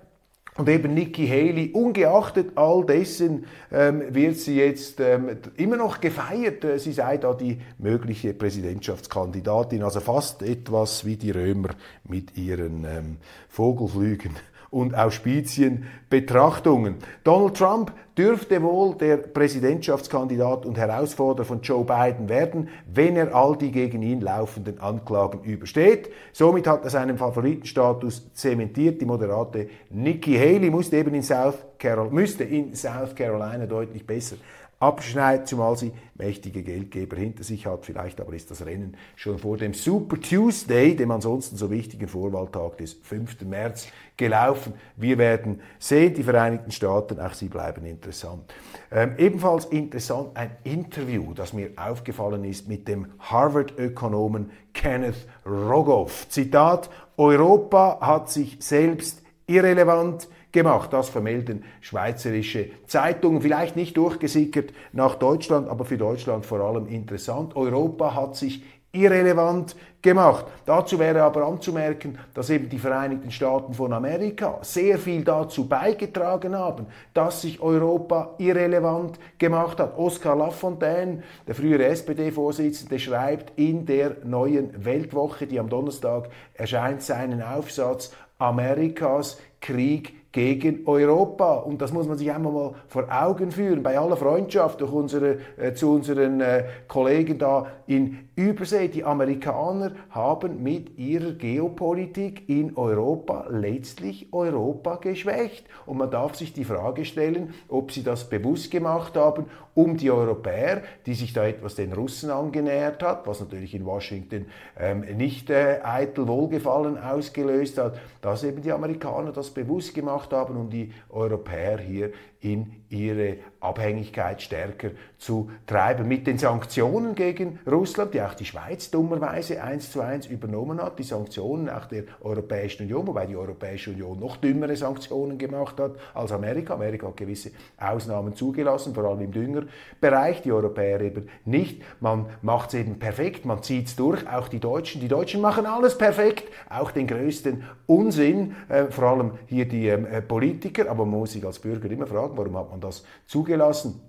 Und 0.58 0.68
eben 0.68 0.94
Nikki 0.94 1.28
Haley, 1.28 1.72
ungeachtet 1.72 2.58
all 2.58 2.86
dessen, 2.86 3.46
ähm, 3.72 4.04
wird 4.14 4.36
sie 4.36 4.58
jetzt 4.58 5.00
ähm, 5.00 5.38
immer 5.56 5.78
noch 5.78 6.02
gefeiert. 6.02 6.66
Äh, 6.66 6.78
sie 6.78 6.92
sei 6.92 7.18
da 7.18 7.34
die 7.34 7.62
mögliche 7.78 8.34
Präsidentschaftskandidatin, 8.34 9.82
also 9.82 10.02
fast 10.02 10.44
etwas 10.44 11.06
wie 11.06 11.16
die 11.16 11.32
Römer 11.32 11.70
mit 12.04 12.38
ihren 12.38 12.84
ähm, 12.84 13.18
Vogelflügen 13.48 14.36
und 14.72 14.96
Auspizien-Betrachtungen. 14.96 16.96
Donald 17.24 17.58
Trump 17.58 17.92
dürfte 18.18 18.62
wohl 18.63 18.96
der 18.96 19.18
Präsidentschaftskandidat 19.18 20.66
und 20.66 20.78
Herausforderer 20.78 21.46
von 21.46 21.62
Joe 21.62 21.86
Biden 21.86 22.30
werden, 22.30 22.70
wenn 22.92 23.16
er 23.16 23.36
all 23.36 23.58
die 23.58 23.72
gegen 23.72 24.01
ihn 24.01 24.22
laufenden 24.22 24.80
Anklagen 24.80 25.44
übersteht. 25.44 26.10
Somit 26.32 26.68
hat 26.68 26.84
er 26.84 26.90
seinen 26.90 27.18
Favoritenstatus 27.18 28.34
zementiert. 28.34 29.01
Die 29.01 29.06
moderate 29.06 29.70
Nikki 29.90 30.36
Haley 30.36 30.70
musste 30.70 30.98
eben 30.98 31.13
in 31.13 31.24
South 31.24 31.58
Carolina, 31.78 32.13
müsste 32.13 32.44
in 32.44 32.75
South 32.75 33.16
Carolina 33.16 33.66
deutlich 33.66 34.06
besser 34.06 34.38
abschneidet, 34.82 35.48
zumal 35.48 35.78
sie 35.78 35.92
mächtige 36.16 36.64
Geldgeber 36.64 37.16
hinter 37.16 37.44
sich 37.44 37.66
hat. 37.66 37.86
Vielleicht 37.86 38.20
aber 38.20 38.34
ist 38.34 38.52
das 38.52 38.66
Rennen 38.66 38.98
schon 39.16 39.38
vor 39.38 39.58
dem 39.58 39.74
Super 39.74 40.20
Tuesday, 40.20 40.96
dem 40.96 41.12
ansonsten 41.12 41.56
so 41.56 41.70
wichtigen 41.70 42.08
Vorwahltag 42.08 42.78
des 42.78 42.94
5. 42.94 43.42
März, 43.42 43.88
gelaufen. 44.18 44.74
Wir 44.98 45.18
werden 45.18 45.62
sehen, 45.80 46.14
die 46.14 46.24
Vereinigten 46.24 46.72
Staaten, 46.72 47.20
auch 47.20 47.34
sie 47.34 47.48
bleiben 47.48 47.86
interessant. 47.86 48.54
Ähm, 48.92 49.16
ebenfalls 49.18 49.66
interessant 49.66 50.30
ein 50.36 50.52
Interview, 50.64 51.34
das 51.34 51.54
mir 51.54 51.72
aufgefallen 51.76 52.44
ist 52.44 52.68
mit 52.68 52.88
dem 52.88 53.08
Harvard-Ökonomen 53.20 54.52
Kenneth 54.74 55.28
Rogoff. 55.46 56.28
Zitat, 56.30 56.90
Europa 57.18 58.00
hat 58.02 58.30
sich 58.30 58.58
selbst 58.60 59.22
irrelevant 59.48 60.28
gemacht. 60.51 60.91
Das 60.93 61.10
vermelden 61.10 61.63
schweizerische 61.81 62.70
Zeitungen, 62.88 63.41
vielleicht 63.41 63.75
nicht 63.75 63.98
durchgesickert 63.98 64.74
nach 64.93 65.15
Deutschland, 65.15 65.70
aber 65.70 65.86
für 65.86 65.98
Deutschland 65.98 66.46
vor 66.46 66.60
allem 66.62 66.88
interessant. 66.88 67.55
Europa 67.55 68.15
hat 68.15 68.36
sich 68.36 68.63
irrelevant 68.93 69.75
gemacht. 70.01 70.46
Dazu 70.65 71.00
wäre 71.00 71.24
aber 71.24 71.46
anzumerken, 71.46 72.17
dass 72.34 72.50
eben 72.50 72.67
die 72.67 72.79
Vereinigten 72.79 73.31
Staaten 73.31 73.74
von 73.74 73.93
Amerika 73.93 74.60
sehr 74.62 74.98
viel 74.98 75.24
dazu 75.24 75.67
beigetragen 75.67 76.55
haben, 76.55 76.88
dass 77.13 77.41
sich 77.41 77.62
Europa 77.62 78.36
irrelevant 78.38 79.17
gemacht 79.38 79.79
hat. 79.79 79.98
Oskar 79.98 80.36
Lafontaine, 80.36 81.24
der 81.48 81.55
frühere 81.55 81.86
SPD-Vorsitzende, 81.86 83.00
schreibt 83.00 83.58
in 83.58 83.86
der 83.86 84.17
neuen 84.24 84.84
Weltwoche, 84.84 85.48
die 85.48 85.60
am 85.60 85.70
Donnerstag 85.70 86.29
erscheint, 86.53 87.01
seinen 87.01 87.41
Aufsatz 87.41 88.13
Amerikas 88.39 89.39
Krieg 89.62 90.21
gegen 90.32 90.88
Europa. 90.88 91.56
Und 91.56 91.82
das 91.82 91.92
muss 91.92 92.08
man 92.08 92.18
sich 92.18 92.32
einmal 92.32 92.54
mal 92.54 92.74
vor 92.88 93.08
Augen 93.10 93.52
führen. 93.52 93.84
Bei 93.84 93.98
aller 93.98 94.18
Freundschaft 94.18 94.82
durch 94.82 94.92
unsere, 94.92 95.38
äh, 95.58 95.74
zu 95.74 95.92
unseren 95.92 96.42
äh, 96.42 96.66
Kollegen 96.88 97.38
da 97.38 97.68
in 97.88 98.30
Übersee. 98.36 98.88
Die 98.88 99.04
Amerikaner 99.04 99.92
haben 100.10 100.64
mit 100.64 100.98
ihrer 100.98 101.34
Geopolitik 101.34 102.48
in 102.48 102.78
Europa 102.78 103.48
letztlich 103.50 104.30
Europa 104.32 104.96
geschwächt. 104.96 105.66
Und 105.86 105.98
man 105.98 106.12
darf 106.12 106.36
sich 106.36 106.54
die 106.54 106.66
Frage 106.66 107.06
stellen, 107.06 107.54
ob 107.68 107.92
sie 107.92 108.04
das 108.04 108.30
bewusst 108.30 108.72
gemacht 108.72 109.18
haben, 109.18 109.46
um 109.74 109.98
die 109.98 110.12
Europäer, 110.12 110.84
die 111.06 111.13
sich 111.13 111.34
da 111.34 111.46
etwas 111.46 111.75
den 111.75 111.94
Russen 111.94 112.30
angenähert 112.30 113.01
hat, 113.04 113.28
was 113.28 113.40
natürlich 113.40 113.74
in 113.74 113.86
Washington 113.86 114.48
ähm, 114.80 115.01
nicht 115.01 115.50
äh, 115.50 115.80
eitel 115.84 116.28
Wohlgefallen 116.28 116.98
ausgelöst 116.98 117.78
hat, 117.78 118.00
dass 118.22 118.44
eben 118.44 118.62
die 118.62 118.72
Amerikaner 118.72 119.32
das 119.32 119.50
bewusst 119.50 119.94
gemacht 119.94 120.34
haben, 120.34 120.58
um 120.58 120.70
die 120.70 120.92
Europäer 121.10 121.80
hier 121.80 122.12
in 122.42 122.74
ihre 122.90 123.38
Abhängigkeit 123.60 124.42
stärker 124.42 124.90
zu 125.20 125.52
treiben. 125.68 126.08
Mit 126.08 126.26
den 126.26 126.40
Sanktionen 126.40 127.14
gegen 127.14 127.60
Russland, 127.70 128.14
die 128.16 128.22
auch 128.22 128.34
die 128.34 128.46
Schweiz 128.46 128.90
dummerweise 128.90 129.64
eins 129.64 129.92
zu 129.92 130.02
eins 130.02 130.26
übernommen 130.26 130.82
hat, 130.82 130.98
die 130.98 131.04
Sanktionen 131.04 131.70
auch 131.70 131.86
der 131.86 132.04
Europäischen 132.22 132.84
Union, 132.84 133.06
wobei 133.06 133.28
die 133.28 133.36
Europäische 133.36 133.92
Union 133.92 134.20
noch 134.20 134.38
dümmere 134.38 134.76
Sanktionen 134.76 135.38
gemacht 135.38 135.80
hat 135.80 135.92
als 136.16 136.32
Amerika. 136.32 136.74
Amerika 136.74 137.08
hat 137.08 137.18
gewisse 137.18 137.52
Ausnahmen 137.78 138.36
zugelassen, 138.36 138.96
vor 138.96 139.04
allem 139.04 139.22
im 139.22 139.32
Düngerbereich, 139.32 140.42
die 140.42 140.52
Europäer 140.52 141.02
eben 141.02 141.30
nicht. 141.46 141.84
Man 142.00 142.26
macht 142.42 142.70
es 142.70 142.80
eben 142.80 142.98
perfekt, 142.98 143.46
man 143.46 143.62
zieht 143.62 143.88
es 143.88 143.96
durch, 143.96 144.28
auch 144.28 144.48
die 144.48 144.60
Deutschen. 144.60 145.02
Die 145.02 145.08
Deutschen 145.08 145.40
machen 145.40 145.68
alles 145.68 145.98
perfekt, 145.98 146.46
auch 146.68 146.90
den 146.90 147.06
größten 147.06 147.64
Unsinn, 147.86 148.56
äh, 148.70 148.86
vor 148.86 149.04
allem 149.04 149.32
hier 149.46 149.68
die 149.68 149.88
ähm, 149.88 150.08
äh, 150.08 150.22
Politiker, 150.22 150.90
aber 150.90 151.06
man 151.06 151.20
muss 151.20 151.34
sich 151.34 151.46
als 151.46 151.60
Bürger 151.60 151.90
immer 151.90 152.08
fragen, 152.08 152.31
warum 152.36 152.56
hat 152.56 152.70
man 152.70 152.80
das 152.80 153.00
er 153.00 153.04
zugelassen? 153.28 154.00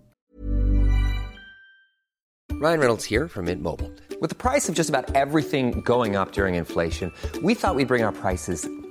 Ryan 2.63 2.79
Reynolds 2.79 3.05
here 3.05 3.27
from 3.27 3.47
Mint 3.47 3.61
Mobile. 3.61 3.91
With 4.21 4.31
the 4.31 4.37
price 4.37 4.69
of 4.69 4.77
just 4.77 4.89
about 4.89 5.17
everything 5.17 5.81
going 5.81 6.15
up 6.15 6.31
during 6.31 6.55
inflation, 6.55 7.13
we 7.43 7.55
thought 7.55 7.75
we'd 7.75 7.89
bring 7.89 8.05
our 8.05 8.13
prices 8.13 8.69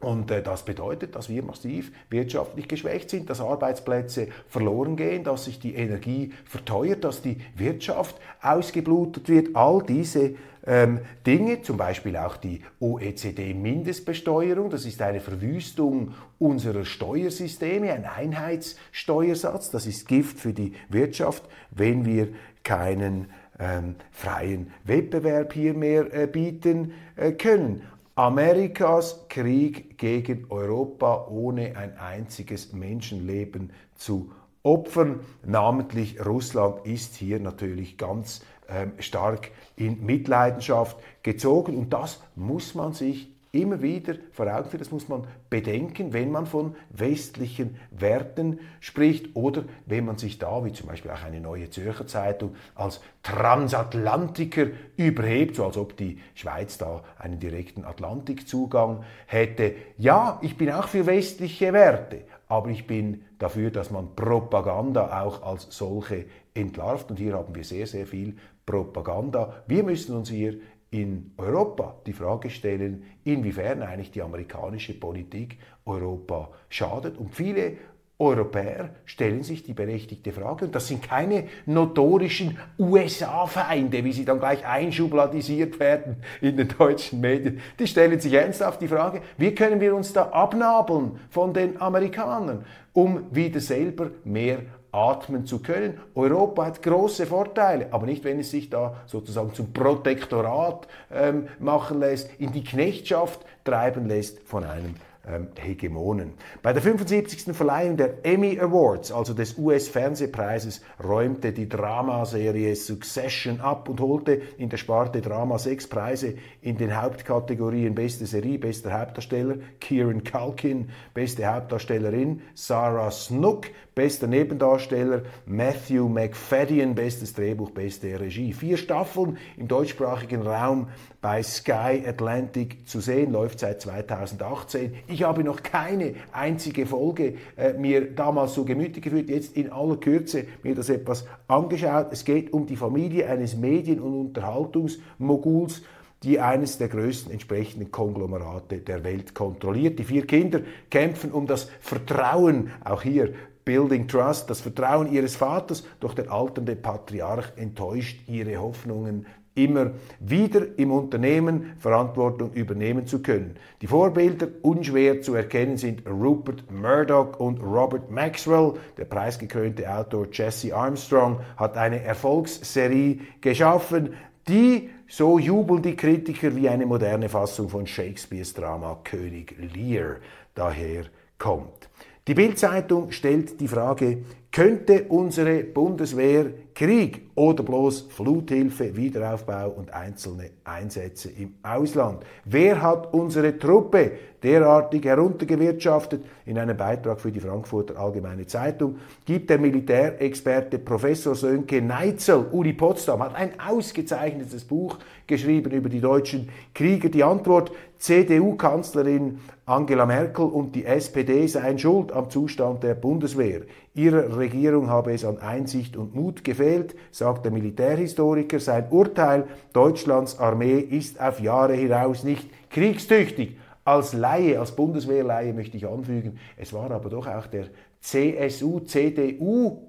Und 0.00 0.30
äh, 0.30 0.42
das 0.42 0.64
bedeutet, 0.64 1.16
dass 1.16 1.28
wir 1.28 1.42
massiv 1.42 1.90
wirtschaftlich 2.08 2.68
geschwächt 2.68 3.10
sind, 3.10 3.28
dass 3.30 3.40
Arbeitsplätze 3.40 4.28
verloren 4.48 4.96
gehen, 4.96 5.24
dass 5.24 5.46
sich 5.46 5.58
die 5.58 5.74
Energie 5.74 6.32
verteuert, 6.44 7.02
dass 7.02 7.20
die 7.20 7.38
Wirtschaft 7.56 8.16
ausgeblutet 8.40 9.28
wird. 9.28 9.56
All 9.56 9.82
diese 9.82 10.36
ähm, 10.64 11.00
Dinge, 11.26 11.62
zum 11.62 11.76
Beispiel 11.76 12.16
auch 12.16 12.36
die 12.36 12.62
OECD-Mindestbesteuerung, 12.78 14.70
das 14.70 14.84
ist 14.84 15.02
eine 15.02 15.20
Verwüstung 15.20 16.14
unserer 16.38 16.84
Steuersysteme, 16.84 17.92
ein 17.92 18.04
Einheitssteuersatz, 18.04 19.70
das 19.70 19.86
ist 19.86 20.06
Gift 20.06 20.38
für 20.38 20.52
die 20.52 20.74
Wirtschaft, 20.90 21.42
wenn 21.72 22.04
wir 22.04 22.28
keinen 22.62 23.26
ähm, 23.58 23.96
freien 24.12 24.70
Wettbewerb 24.84 25.52
hier 25.52 25.74
mehr 25.74 26.12
äh, 26.14 26.26
bieten 26.28 26.92
äh, 27.16 27.32
können. 27.32 27.82
Amerikas 28.18 29.28
Krieg 29.28 29.96
gegen 29.96 30.46
Europa 30.50 31.28
ohne 31.28 31.76
ein 31.76 31.96
einziges 31.98 32.72
Menschenleben 32.72 33.72
zu 33.94 34.32
opfern. 34.64 35.20
Namentlich 35.46 36.26
Russland 36.26 36.84
ist 36.84 37.14
hier 37.14 37.38
natürlich 37.38 37.96
ganz 37.96 38.44
ähm, 38.68 38.94
stark 38.98 39.52
in 39.76 40.04
Mitleidenschaft 40.04 40.98
gezogen 41.22 41.76
und 41.76 41.92
das 41.92 42.20
muss 42.34 42.74
man 42.74 42.92
sich 42.92 43.32
immer 43.52 43.82
wieder 43.82 44.14
vor 44.32 44.46
Augen 44.46 44.68
führen. 44.68 44.80
Das 44.80 44.90
muss 44.90 45.08
man 45.08 45.26
bedenken, 45.48 46.12
wenn 46.12 46.30
man 46.30 46.46
von 46.46 46.74
westlichen 46.90 47.76
Werten 47.90 48.60
spricht 48.80 49.34
oder 49.34 49.64
wenn 49.86 50.04
man 50.04 50.18
sich 50.18 50.38
da, 50.38 50.64
wie 50.64 50.72
zum 50.72 50.88
Beispiel 50.88 51.10
auch 51.10 51.22
eine 51.24 51.40
neue 51.40 51.70
Zürcher 51.70 52.06
Zeitung, 52.06 52.54
als 52.74 53.00
Transatlantiker 53.22 54.68
überhebt, 54.96 55.56
so 55.56 55.64
als 55.64 55.76
ob 55.76 55.96
die 55.96 56.18
Schweiz 56.34 56.78
da 56.78 57.02
einen 57.18 57.40
direkten 57.40 57.84
Atlantikzugang 57.84 59.04
hätte. 59.26 59.74
Ja, 59.96 60.38
ich 60.42 60.56
bin 60.56 60.70
auch 60.70 60.88
für 60.88 61.06
westliche 61.06 61.72
Werte, 61.72 62.22
aber 62.48 62.68
ich 62.70 62.86
bin 62.86 63.24
dafür, 63.38 63.70
dass 63.70 63.90
man 63.90 64.14
Propaganda 64.14 65.22
auch 65.22 65.42
als 65.42 65.66
solche 65.70 66.26
entlarvt. 66.54 67.10
Und 67.10 67.18
hier 67.18 67.34
haben 67.34 67.54
wir 67.54 67.64
sehr, 67.64 67.86
sehr 67.86 68.06
viel 68.06 68.36
Propaganda. 68.66 69.62
Wir 69.66 69.82
müssen 69.82 70.14
uns 70.14 70.28
hier 70.28 70.58
in 70.90 71.32
Europa 71.36 71.96
die 72.06 72.12
Frage 72.12 72.50
stellen, 72.50 73.04
inwiefern 73.24 73.82
eigentlich 73.82 74.10
die 74.10 74.22
amerikanische 74.22 74.94
Politik 74.94 75.58
Europa 75.84 76.50
schadet. 76.68 77.18
Und 77.18 77.34
viele 77.34 77.76
Europäer 78.20 78.90
stellen 79.04 79.44
sich 79.44 79.62
die 79.62 79.74
berechtigte 79.74 80.32
Frage, 80.32 80.64
und 80.64 80.74
das 80.74 80.88
sind 80.88 81.02
keine 81.02 81.44
notorischen 81.66 82.58
USA-Feinde, 82.76 84.02
wie 84.02 84.12
sie 84.12 84.24
dann 84.24 84.40
gleich 84.40 84.66
einschubladisiert 84.66 85.78
werden 85.78 86.16
in 86.40 86.56
den 86.56 86.66
deutschen 86.66 87.20
Medien, 87.20 87.60
die 87.78 87.86
stellen 87.86 88.18
sich 88.18 88.32
ernsthaft 88.32 88.82
die 88.82 88.88
Frage, 88.88 89.22
wie 89.36 89.54
können 89.54 89.80
wir 89.80 89.94
uns 89.94 90.12
da 90.12 90.30
abnabeln 90.30 91.20
von 91.30 91.54
den 91.54 91.80
Amerikanern, 91.80 92.64
um 92.92 93.26
wieder 93.30 93.60
selber 93.60 94.10
mehr 94.24 94.62
atmen 94.92 95.46
zu 95.46 95.60
können. 95.60 96.00
Europa 96.14 96.66
hat 96.66 96.82
große 96.82 97.26
Vorteile, 97.26 97.88
aber 97.90 98.06
nicht, 98.06 98.24
wenn 98.24 98.40
es 98.40 98.50
sich 98.50 98.70
da 98.70 98.96
sozusagen 99.06 99.54
zum 99.54 99.72
Protektorat 99.72 100.88
ähm, 101.12 101.48
machen 101.58 102.00
lässt, 102.00 102.30
in 102.38 102.52
die 102.52 102.64
Knechtschaft 102.64 103.40
treiben 103.64 104.06
lässt 104.06 104.40
von 104.40 104.64
einem 104.64 104.94
ähm, 105.28 105.48
Hegemonen. 105.58 106.32
Bei 106.62 106.72
der 106.72 106.80
75. 106.80 107.54
Verleihung 107.54 107.96
der 107.96 108.24
Emmy 108.24 108.58
Awards, 108.58 109.12
also 109.12 109.34
des 109.34 109.58
US-Fernsehpreises, 109.58 110.80
räumte 111.04 111.52
die 111.52 111.68
Dramaserie 111.68 112.74
Succession 112.74 113.60
ab 113.60 113.88
und 113.88 114.00
holte 114.00 114.40
in 114.56 114.70
der 114.70 114.78
Sparte 114.78 115.20
Drama 115.20 115.58
sechs 115.58 115.86
Preise 115.86 116.34
in 116.62 116.78
den 116.78 117.00
Hauptkategorien 117.00 117.94
Beste 117.94 118.26
Serie, 118.26 118.58
bester 118.58 118.98
Hauptdarsteller 118.98 119.56
Kieran 119.80 120.24
Culkin, 120.24 120.88
beste 121.12 121.44
Hauptdarstellerin 121.46 122.40
Sarah 122.54 123.10
Snook, 123.10 123.66
bester 123.98 124.28
Nebendarsteller 124.28 125.22
Matthew 125.44 126.08
McFadden, 126.08 126.94
bestes 126.94 127.34
Drehbuch, 127.34 127.72
beste 127.72 128.20
Regie. 128.20 128.52
Vier 128.52 128.76
Staffeln 128.76 129.38
im 129.56 129.66
deutschsprachigen 129.66 130.42
Raum 130.42 130.86
bei 131.20 131.42
Sky 131.42 132.04
Atlantic 132.06 132.86
zu 132.86 133.00
sehen, 133.00 133.32
läuft 133.32 133.58
seit 133.58 133.82
2018. 133.82 134.94
Ich 135.08 135.24
habe 135.24 135.42
noch 135.42 135.64
keine 135.64 136.14
einzige 136.30 136.86
Folge 136.86 137.34
äh, 137.56 137.72
mir 137.72 138.14
damals 138.14 138.54
so 138.54 138.64
gemütlich 138.64 139.02
gefühlt, 139.02 139.28
jetzt 139.30 139.56
in 139.56 139.72
aller 139.72 139.96
Kürze 139.96 140.44
mir 140.62 140.76
das 140.76 140.90
etwas 140.90 141.26
angeschaut. 141.48 142.12
Es 142.12 142.24
geht 142.24 142.52
um 142.52 142.66
die 142.66 142.76
Familie 142.76 143.28
eines 143.28 143.56
Medien- 143.56 143.98
und 143.98 144.14
Unterhaltungsmoguls, 144.14 145.82
die 146.22 146.38
eines 146.38 146.78
der 146.78 146.86
größten 146.86 147.32
entsprechenden 147.32 147.90
Konglomerate 147.90 148.78
der 148.78 149.02
Welt 149.02 149.34
kontrolliert. 149.34 149.98
Die 149.98 150.04
vier 150.04 150.24
Kinder 150.24 150.60
kämpfen 150.88 151.32
um 151.32 151.48
das 151.48 151.68
Vertrauen, 151.80 152.70
auch 152.84 153.02
hier 153.02 153.34
Building 153.68 154.08
Trust, 154.08 154.48
das 154.48 154.62
Vertrauen 154.62 155.12
ihres 155.12 155.36
Vaters, 155.36 155.84
doch 156.00 156.14
der 156.14 156.32
alternde 156.32 156.74
Patriarch 156.74 157.52
enttäuscht 157.56 158.26
ihre 158.26 158.56
Hoffnungen 158.56 159.26
immer 159.54 159.90
wieder 160.20 160.78
im 160.78 160.90
Unternehmen 160.90 161.74
Verantwortung 161.78 162.54
übernehmen 162.54 163.06
zu 163.06 163.20
können. 163.20 163.56
Die 163.82 163.86
Vorbilder 163.86 164.48
unschwer 164.62 165.20
zu 165.20 165.34
erkennen 165.34 165.76
sind 165.76 166.08
Rupert 166.08 166.70
Murdoch 166.70 167.38
und 167.38 167.60
Robert 167.60 168.10
Maxwell. 168.10 168.72
Der 168.96 169.04
preisgekrönte 169.04 169.94
Autor 169.94 170.28
Jesse 170.32 170.74
Armstrong 170.74 171.40
hat 171.58 171.76
eine 171.76 172.02
Erfolgsserie 172.02 173.18
geschaffen, 173.42 174.14
die, 174.48 174.88
so 175.08 175.38
jubeln 175.38 175.82
die 175.82 175.94
Kritiker, 175.94 176.56
wie 176.56 176.70
eine 176.70 176.86
moderne 176.86 177.28
Fassung 177.28 177.68
von 177.68 177.86
Shakespeares 177.86 178.54
Drama 178.54 178.98
König 179.04 179.54
Lear 179.74 180.16
daher 180.54 181.04
kommt. 181.38 181.90
Die 182.28 182.34
Bildzeitung 182.34 183.10
stellt 183.10 183.58
die 183.58 183.68
Frage, 183.68 184.18
könnte 184.50 185.04
unsere 185.08 185.62
Bundeswehr 185.62 186.46
Krieg 186.74 187.28
oder 187.34 187.62
bloß 187.62 188.06
Fluthilfe, 188.10 188.96
Wiederaufbau 188.96 189.70
und 189.70 189.92
einzelne 189.92 190.50
Einsätze 190.64 191.28
im 191.28 191.54
Ausland. 191.62 192.24
Wer 192.44 192.80
hat 192.80 193.12
unsere 193.12 193.58
Truppe 193.58 194.12
derartig 194.42 195.04
heruntergewirtschaftet? 195.04 196.24
In 196.46 196.56
einem 196.56 196.76
Beitrag 196.76 197.20
für 197.20 197.32
die 197.32 197.40
Frankfurter 197.40 197.98
Allgemeine 197.98 198.46
Zeitung 198.46 198.98
gibt 199.24 199.50
der 199.50 199.58
Militärexperte 199.58 200.78
Professor 200.78 201.34
Sönke 201.34 201.82
Neitzel, 201.82 202.46
Uni 202.52 202.72
Potsdam, 202.72 203.24
hat 203.24 203.34
ein 203.34 203.58
ausgezeichnetes 203.58 204.64
Buch 204.64 204.98
geschrieben 205.26 205.72
über 205.72 205.88
die 205.88 206.00
deutschen 206.00 206.48
Krieger. 206.74 207.08
Die 207.08 207.24
Antwort, 207.24 207.72
CDU-Kanzlerin 207.98 209.40
Angela 209.66 210.06
Merkel 210.06 210.46
und 210.46 210.74
die 210.74 210.84
SPD 210.84 211.46
seien 211.46 211.78
schuld 211.78 212.12
am 212.12 212.30
Zustand 212.30 212.82
der 212.84 212.94
Bundeswehr. 212.94 213.62
Ihrer 213.98 214.36
Regierung 214.36 214.88
habe 214.88 215.12
es 215.12 215.24
an 215.24 215.38
Einsicht 215.38 215.96
und 215.96 216.14
Mut 216.14 216.44
gefehlt, 216.44 216.94
sagt 217.10 217.44
der 217.44 217.50
Militärhistoriker. 217.50 218.60
Sein 218.60 218.86
Urteil, 218.90 219.48
Deutschlands 219.72 220.38
Armee 220.38 220.78
ist 220.78 221.20
auf 221.20 221.40
Jahre 221.40 221.74
hinaus 221.74 222.22
nicht 222.22 222.48
kriegstüchtig. 222.70 223.56
Als 223.84 224.12
Laie, 224.12 224.60
als 224.60 224.76
Bundeswehrleihe 224.76 225.52
möchte 225.52 225.76
ich 225.76 225.88
anfügen, 225.88 226.38
es 226.56 226.72
war 226.72 226.92
aber 226.92 227.10
doch 227.10 227.26
auch 227.26 227.48
der 227.48 227.66
CSU, 228.00 228.78
CDU 228.80 229.88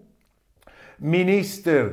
Minister 0.98 1.92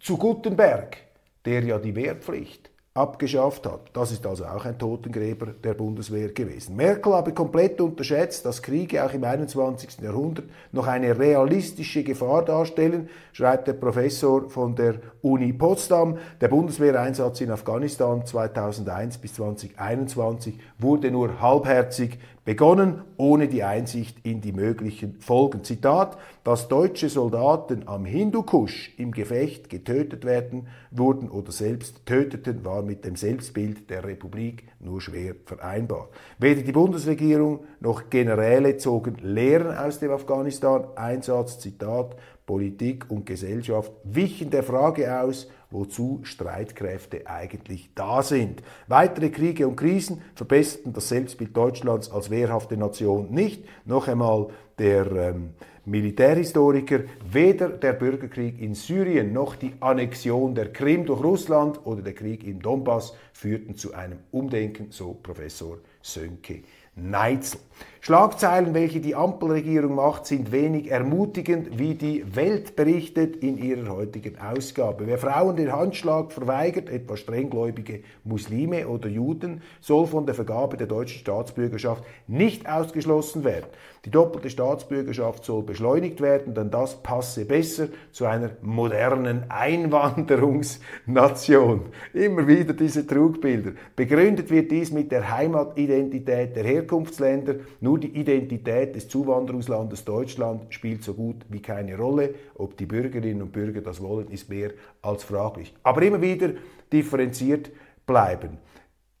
zu 0.00 0.16
Guttenberg, 0.16 0.96
der 1.44 1.62
ja 1.62 1.78
die 1.78 1.94
Wehrpflicht 1.94 2.70
abgeschafft 2.96 3.66
hat. 3.66 3.80
Das 3.92 4.10
ist 4.10 4.26
also 4.26 4.44
auch 4.44 4.64
ein 4.64 4.78
Totengräber 4.78 5.46
der 5.46 5.74
Bundeswehr 5.74 6.28
gewesen. 6.32 6.76
Merkel 6.76 7.12
habe 7.12 7.32
komplett 7.32 7.80
unterschätzt, 7.80 8.44
dass 8.46 8.62
Kriege 8.62 9.04
auch 9.04 9.12
im 9.12 9.24
21. 9.24 10.00
Jahrhundert 10.00 10.46
noch 10.72 10.86
eine 10.86 11.18
realistische 11.18 12.02
Gefahr 12.02 12.44
darstellen, 12.44 13.08
schreibt 13.32 13.68
der 13.68 13.74
Professor 13.74 14.48
von 14.48 14.74
der 14.74 14.96
Uni 15.22 15.52
Potsdam. 15.52 16.18
Der 16.40 16.48
Bundeswehreinsatz 16.48 17.40
in 17.40 17.50
Afghanistan 17.50 18.24
2001 18.24 19.18
bis 19.18 19.34
2021 19.34 20.58
wurde 20.78 21.10
nur 21.10 21.40
halbherzig 21.40 22.18
begonnen, 22.46 23.02
ohne 23.16 23.48
die 23.48 23.64
Einsicht 23.64 24.24
in 24.24 24.40
die 24.40 24.52
möglichen 24.52 25.20
Folgen. 25.20 25.64
Zitat, 25.64 26.16
dass 26.44 26.68
deutsche 26.68 27.08
Soldaten 27.08 27.88
am 27.88 28.04
Hindukusch 28.04 28.94
im 28.96 29.10
Gefecht 29.10 29.68
getötet 29.68 30.24
werden 30.24 30.68
wurden 30.92 31.28
oder 31.28 31.50
selbst 31.50 32.06
töteten, 32.06 32.64
war 32.64 32.82
mit 32.82 33.04
dem 33.04 33.16
Selbstbild 33.16 33.90
der 33.90 34.04
Republik 34.04 34.62
nur 34.78 35.00
schwer 35.00 35.34
vereinbar. 35.44 36.08
Weder 36.38 36.62
die 36.62 36.72
Bundesregierung 36.72 37.64
noch 37.80 38.10
Generäle 38.10 38.76
zogen 38.76 39.16
Lehren 39.20 39.76
aus 39.76 39.98
dem 39.98 40.12
Afghanistan-Einsatz, 40.12 41.58
Zitat, 41.58 42.14
Politik 42.46 43.10
und 43.10 43.26
Gesellschaft 43.26 43.90
wichen 44.04 44.50
der 44.50 44.62
Frage 44.62 45.20
aus, 45.20 45.48
wozu 45.76 46.20
Streitkräfte 46.24 47.26
eigentlich 47.26 47.90
da 47.94 48.22
sind. 48.22 48.62
Weitere 48.88 49.30
Kriege 49.30 49.68
und 49.68 49.76
Krisen 49.76 50.22
verbesserten 50.34 50.92
das 50.92 51.08
Selbstbild 51.08 51.56
Deutschlands 51.56 52.10
als 52.10 52.30
wehrhafte 52.30 52.76
Nation 52.76 53.30
nicht. 53.30 53.64
Noch 53.84 54.08
einmal 54.08 54.48
der 54.78 55.10
ähm, 55.12 55.50
Militärhistoriker, 55.84 57.00
weder 57.30 57.68
der 57.68 57.92
Bürgerkrieg 57.92 58.60
in 58.60 58.74
Syrien 58.74 59.32
noch 59.32 59.54
die 59.54 59.74
Annexion 59.80 60.54
der 60.54 60.72
Krim 60.72 61.06
durch 61.06 61.22
Russland 61.22 61.86
oder 61.86 62.02
der 62.02 62.14
Krieg 62.14 62.42
im 62.44 62.60
Donbass 62.60 63.14
führten 63.32 63.76
zu 63.76 63.94
einem 63.94 64.18
Umdenken, 64.32 64.88
so 64.90 65.14
Professor 65.14 65.78
Sönke 66.02 66.62
Neitzel. 66.96 67.60
Schlagzeilen, 68.06 68.72
welche 68.72 69.00
die 69.00 69.16
Ampelregierung 69.16 69.96
macht, 69.96 70.26
sind 70.26 70.52
wenig 70.52 70.92
ermutigend, 70.92 71.76
wie 71.76 71.96
die 71.96 72.36
Welt 72.36 72.76
berichtet 72.76 73.34
in 73.34 73.58
ihrer 73.58 73.88
heutigen 73.88 74.38
Ausgabe. 74.38 75.08
Wer 75.08 75.18
Frauen 75.18 75.56
den 75.56 75.72
Handschlag 75.72 76.30
verweigert, 76.30 76.88
etwa 76.88 77.16
strenggläubige 77.16 78.02
Muslime 78.22 78.86
oder 78.86 79.08
Juden, 79.08 79.60
soll 79.80 80.06
von 80.06 80.24
der 80.24 80.36
Vergabe 80.36 80.76
der 80.76 80.86
deutschen 80.86 81.18
Staatsbürgerschaft 81.18 82.04
nicht 82.28 82.68
ausgeschlossen 82.68 83.42
werden. 83.42 83.66
Die 84.04 84.12
doppelte 84.12 84.50
Staatsbürgerschaft 84.50 85.44
soll 85.44 85.64
beschleunigt 85.64 86.20
werden, 86.20 86.54
denn 86.54 86.70
das 86.70 87.02
passe 87.02 87.44
besser 87.44 87.88
zu 88.12 88.26
einer 88.26 88.50
modernen 88.62 89.46
Einwanderungsnation. 89.48 91.86
Immer 92.14 92.46
wieder 92.46 92.72
diese 92.72 93.04
Trugbilder. 93.04 93.72
Begründet 93.96 94.48
wird 94.50 94.70
dies 94.70 94.92
mit 94.92 95.10
der 95.10 95.36
Heimatidentität 95.36 96.54
der 96.54 96.62
Herkunftsländer. 96.62 97.56
Nur 97.80 97.95
die 97.96 98.16
Identität 98.18 98.94
des 98.94 99.08
Zuwanderungslandes 99.08 100.04
Deutschland 100.04 100.72
spielt 100.72 101.02
so 101.02 101.14
gut 101.14 101.44
wie 101.48 101.60
keine 101.60 101.96
Rolle. 101.96 102.34
Ob 102.54 102.76
die 102.76 102.86
Bürgerinnen 102.86 103.42
und 103.42 103.52
Bürger 103.52 103.80
das 103.80 104.00
wollen, 104.00 104.28
ist 104.28 104.48
mehr 104.48 104.70
als 105.02 105.24
fraglich. 105.24 105.74
Aber 105.82 106.02
immer 106.02 106.20
wieder 106.20 106.50
differenziert 106.92 107.70
bleiben. 108.06 108.58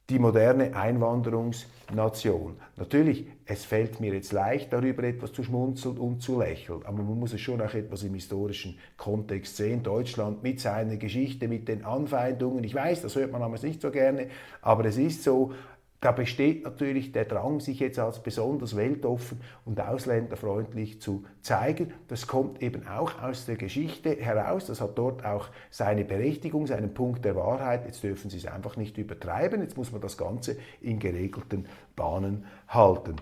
Die 0.08 0.20
moderne 0.20 0.76
Einwanderungsnation. 0.76 2.56
Natürlich, 2.76 3.26
es 3.44 3.64
fällt 3.64 3.98
mir 3.98 4.14
jetzt 4.14 4.32
leicht, 4.32 4.72
darüber 4.72 5.02
etwas 5.02 5.32
zu 5.32 5.42
schmunzeln 5.42 5.98
und 5.98 6.22
zu 6.22 6.38
lächeln, 6.38 6.82
aber 6.84 7.02
man 7.02 7.18
muss 7.18 7.32
es 7.32 7.40
schon 7.40 7.60
auch 7.60 7.74
etwas 7.74 8.04
im 8.04 8.14
historischen 8.14 8.78
Kontext 8.96 9.56
sehen. 9.56 9.82
Deutschland 9.82 10.44
mit 10.44 10.60
seiner 10.60 10.96
Geschichte, 10.96 11.48
mit 11.48 11.66
den 11.66 11.84
Anfeindungen, 11.84 12.62
ich 12.62 12.74
weiß, 12.76 13.02
das 13.02 13.16
hört 13.16 13.32
man 13.32 13.40
damals 13.40 13.64
nicht 13.64 13.80
so 13.80 13.90
gerne, 13.90 14.28
aber 14.62 14.84
es 14.84 14.96
ist 14.96 15.24
so, 15.24 15.52
da 16.00 16.12
besteht 16.12 16.64
natürlich 16.64 17.12
der 17.12 17.24
Drang, 17.24 17.60
sich 17.60 17.80
jetzt 17.80 17.98
als 17.98 18.22
besonders 18.22 18.76
weltoffen 18.76 19.40
und 19.64 19.80
ausländerfreundlich 19.80 21.00
zu 21.00 21.24
zeigen. 21.40 21.92
Das 22.08 22.26
kommt 22.26 22.62
eben 22.62 22.86
auch 22.86 23.22
aus 23.22 23.46
der 23.46 23.56
Geschichte 23.56 24.16
heraus. 24.16 24.66
Das 24.66 24.80
hat 24.80 24.98
dort 24.98 25.24
auch 25.24 25.48
seine 25.70 26.04
Berechtigung, 26.04 26.66
seinen 26.66 26.92
Punkt 26.92 27.24
der 27.24 27.34
Wahrheit. 27.34 27.86
Jetzt 27.86 28.02
dürfen 28.02 28.30
Sie 28.30 28.36
es 28.36 28.46
einfach 28.46 28.76
nicht 28.76 28.98
übertreiben. 28.98 29.62
Jetzt 29.62 29.76
muss 29.76 29.90
man 29.90 30.00
das 30.00 30.18
Ganze 30.18 30.56
in 30.80 30.98
geregelten 30.98 31.66
Bahnen 31.94 32.44
halten. 32.68 33.16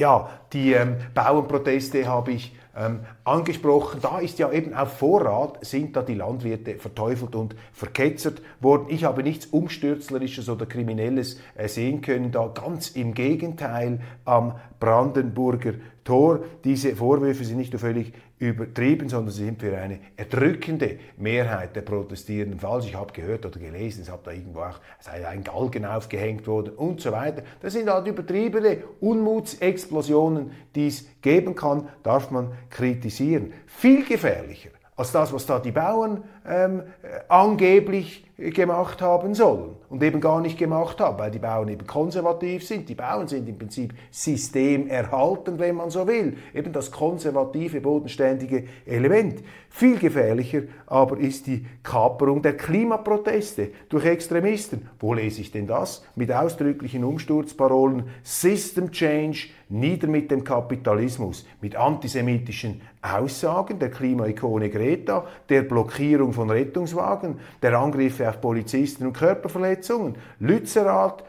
Ja, 0.00 0.30
die 0.54 0.72
ähm, 0.72 0.96
Bauernproteste 1.12 2.06
habe 2.06 2.32
ich 2.32 2.56
ähm, 2.74 3.00
angesprochen. 3.24 4.00
Da 4.00 4.18
ist 4.18 4.38
ja 4.38 4.50
eben 4.50 4.72
auf 4.72 4.96
Vorrat 4.96 5.58
sind 5.62 5.94
da 5.94 6.00
die 6.00 6.14
Landwirte 6.14 6.76
verteufelt 6.76 7.34
und 7.34 7.54
verketzert 7.74 8.40
worden. 8.60 8.86
Ich 8.88 9.04
habe 9.04 9.22
nichts 9.22 9.44
Umstürzlerisches 9.44 10.48
oder 10.48 10.64
Kriminelles 10.64 11.38
äh, 11.54 11.68
sehen 11.68 12.00
können. 12.00 12.32
Da 12.32 12.48
ganz 12.48 12.88
im 12.92 13.12
Gegenteil 13.12 14.00
am 14.24 14.54
Brandenburger 14.78 15.74
Tor. 16.02 16.44
Diese 16.64 16.96
Vorwürfe 16.96 17.44
sind 17.44 17.58
nicht 17.58 17.74
nur 17.74 17.80
völlig 17.80 18.14
übertrieben, 18.40 19.08
sondern 19.10 19.32
sie 19.32 19.44
sind 19.44 19.60
für 19.60 19.76
eine 19.76 20.00
erdrückende 20.16 20.98
Mehrheit 21.18 21.76
der 21.76 21.82
Protestierenden 21.82 22.58
falsch. 22.58 22.86
Ich 22.86 22.94
habe 22.94 23.12
gehört 23.12 23.44
oder 23.44 23.60
gelesen, 23.60 24.02
es 24.02 24.10
hat 24.10 24.26
da 24.26 24.32
irgendwo 24.32 24.60
auch 24.60 24.80
sei 24.98 25.28
ein 25.28 25.44
Galgen 25.44 25.84
aufgehängt 25.84 26.46
worden 26.46 26.72
und 26.74 27.02
so 27.02 27.12
weiter. 27.12 27.42
Das 27.60 27.74
sind 27.74 27.90
halt 27.90 28.06
übertriebene 28.06 28.78
Unmutsexplosionen, 29.00 30.52
die 30.74 30.86
es 30.86 31.04
geben 31.20 31.54
kann, 31.54 31.88
darf 32.02 32.30
man 32.30 32.52
kritisieren. 32.70 33.52
Viel 33.66 34.06
gefährlicher 34.06 34.70
als 34.96 35.12
das, 35.12 35.32
was 35.32 35.46
da 35.46 35.58
die 35.58 35.72
Bauern 35.72 36.24
ähm, 36.46 36.82
angeblich 37.28 38.26
gemacht 38.40 39.02
haben 39.02 39.34
sollen 39.34 39.76
und 39.90 40.02
eben 40.02 40.20
gar 40.20 40.40
nicht 40.40 40.58
gemacht 40.58 40.98
haben, 41.00 41.18
weil 41.18 41.30
die 41.30 41.38
Bauern 41.38 41.68
eben 41.68 41.86
konservativ 41.86 42.66
sind. 42.66 42.88
Die 42.88 42.94
Bauern 42.94 43.28
sind 43.28 43.46
im 43.48 43.58
Prinzip 43.58 43.92
systemerhaltend, 44.10 45.58
wenn 45.58 45.76
man 45.76 45.90
so 45.90 46.06
will. 46.06 46.38
Eben 46.54 46.72
das 46.72 46.90
konservative, 46.90 47.82
bodenständige 47.82 48.64
Element. 48.86 49.42
Viel 49.68 49.98
gefährlicher 49.98 50.62
aber 50.86 51.18
ist 51.18 51.46
die 51.46 51.66
Kaperung 51.82 52.40
der 52.40 52.56
Klimaproteste 52.56 53.70
durch 53.88 54.06
Extremisten. 54.06 54.88
Wo 54.98 55.12
lese 55.12 55.42
ich 55.42 55.52
denn 55.52 55.66
das? 55.66 56.02
Mit 56.16 56.32
ausdrücklichen 56.32 57.04
Umsturzparolen 57.04 58.04
System 58.22 58.90
Change, 58.90 59.48
nieder 59.68 60.08
mit 60.08 60.30
dem 60.30 60.44
Kapitalismus, 60.44 61.46
mit 61.60 61.76
antisemitischen 61.76 62.80
Aussagen 63.02 63.78
der 63.78 63.90
Klimaikone 63.90 64.68
Greta, 64.68 65.26
der 65.48 65.62
Blockierung 65.62 66.32
von 66.32 66.50
Rettungswagen, 66.50 67.38
der 67.62 67.78
Angriffe 67.78 68.29
auf 68.30 68.40
Polizisten 68.40 69.06
und 69.06 69.12
Körperverletzungen, 69.12 70.16
Lützerath, 70.38 71.24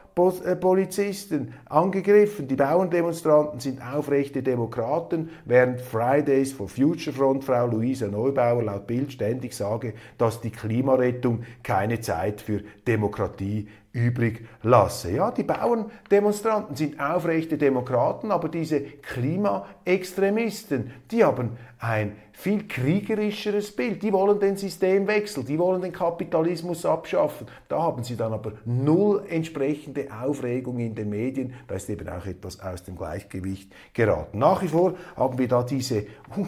äh, 0.45 0.55
Polizisten 0.55 1.53
angegriffen. 1.65 2.47
Die 2.47 2.55
Bauerndemonstranten 2.55 3.59
sind 3.59 3.81
aufrechte 3.81 4.43
Demokraten, 4.43 5.29
während 5.45 5.81
Fridays 5.81 6.51
for 6.51 6.67
Future 6.67 7.15
Front 7.15 7.43
Frau 7.43 7.65
Luisa 7.65 8.07
Neubauer 8.07 8.63
laut 8.63 8.87
Bild 8.87 9.13
ständig 9.13 9.53
sage, 9.53 9.93
dass 10.17 10.41
die 10.41 10.51
Klimarettung 10.51 11.43
keine 11.63 12.01
Zeit 12.01 12.41
für 12.41 12.61
Demokratie 12.85 13.67
übrig 13.93 14.47
lasse. 14.63 15.11
Ja, 15.11 15.31
die 15.31 15.43
Bauerndemonstranten 15.43 16.75
sind 16.75 16.99
aufrechte 16.99 17.57
Demokraten, 17.57 18.31
aber 18.31 18.49
diese 18.49 18.81
Klimaextremisten, 18.81 20.91
die 21.11 21.23
haben 21.23 21.57
ein 21.79 22.15
viel 22.31 22.67
kriegerischeres 22.67 23.75
Bild. 23.75 24.01
Die 24.03 24.13
wollen 24.13 24.39
den 24.39 24.55
Systemwechsel, 24.55 25.43
die 25.43 25.59
wollen 25.59 25.81
den 25.81 25.91
Kapitalismus 25.91 26.85
abschaffen. 26.85 27.47
Da 27.67 27.81
haben 27.81 28.03
sie 28.03 28.15
dann 28.15 28.33
aber 28.33 28.53
null 28.65 29.23
entsprechende 29.27 30.07
Aufregung 30.11 30.79
in 30.79 30.95
den 30.95 31.09
Medien. 31.09 31.53
Da 31.67 31.75
ist 31.75 31.89
eben 31.89 32.07
auch 32.07 32.25
etwas 32.25 32.59
aus 32.59 32.83
dem 32.83 32.95
Gleichgewicht 32.95 33.73
geraten. 33.93 34.39
Nach 34.39 34.61
wie 34.61 34.69
vor 34.69 34.93
haben 35.15 35.37
wir 35.37 35.47
da 35.47 35.63
diese, 35.63 36.05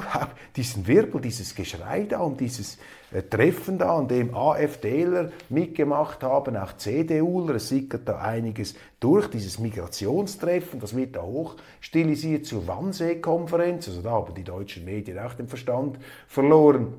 diesen 0.56 0.88
Wirbel, 0.88 1.19
dieses 1.19 1.53
Geschrei 1.53 2.03
da 2.03 2.19
um 2.19 2.38
dieses 2.38 2.77
Treffen 3.21 3.78
da, 3.78 3.97
an 3.97 4.08
dem 4.08 4.34
AfDler 4.34 5.32
mitgemacht 5.49 6.23
haben, 6.23 6.58
auch 6.58 6.78
CDUler, 6.78 7.56
es 7.56 7.69
sickert 7.69 8.08
da 8.08 8.19
einiges 8.19 8.76
durch, 8.99 9.28
dieses 9.28 9.60
Migrationstreffen, 9.60 10.80
das 10.80 10.95
wird 10.95 11.15
da 11.15 11.21
hoch 11.21 11.56
stilisiert 11.80 12.45
zur 12.45 12.67
Wannsee-Konferenz, 12.67 13.88
also 13.88 14.02
da 14.02 14.12
haben 14.12 14.34
die 14.34 14.43
deutschen 14.43 14.86
Medien 14.86 15.19
auch 15.19 15.34
den 15.34 15.47
Verstand 15.47 15.99
verloren. 16.28 16.93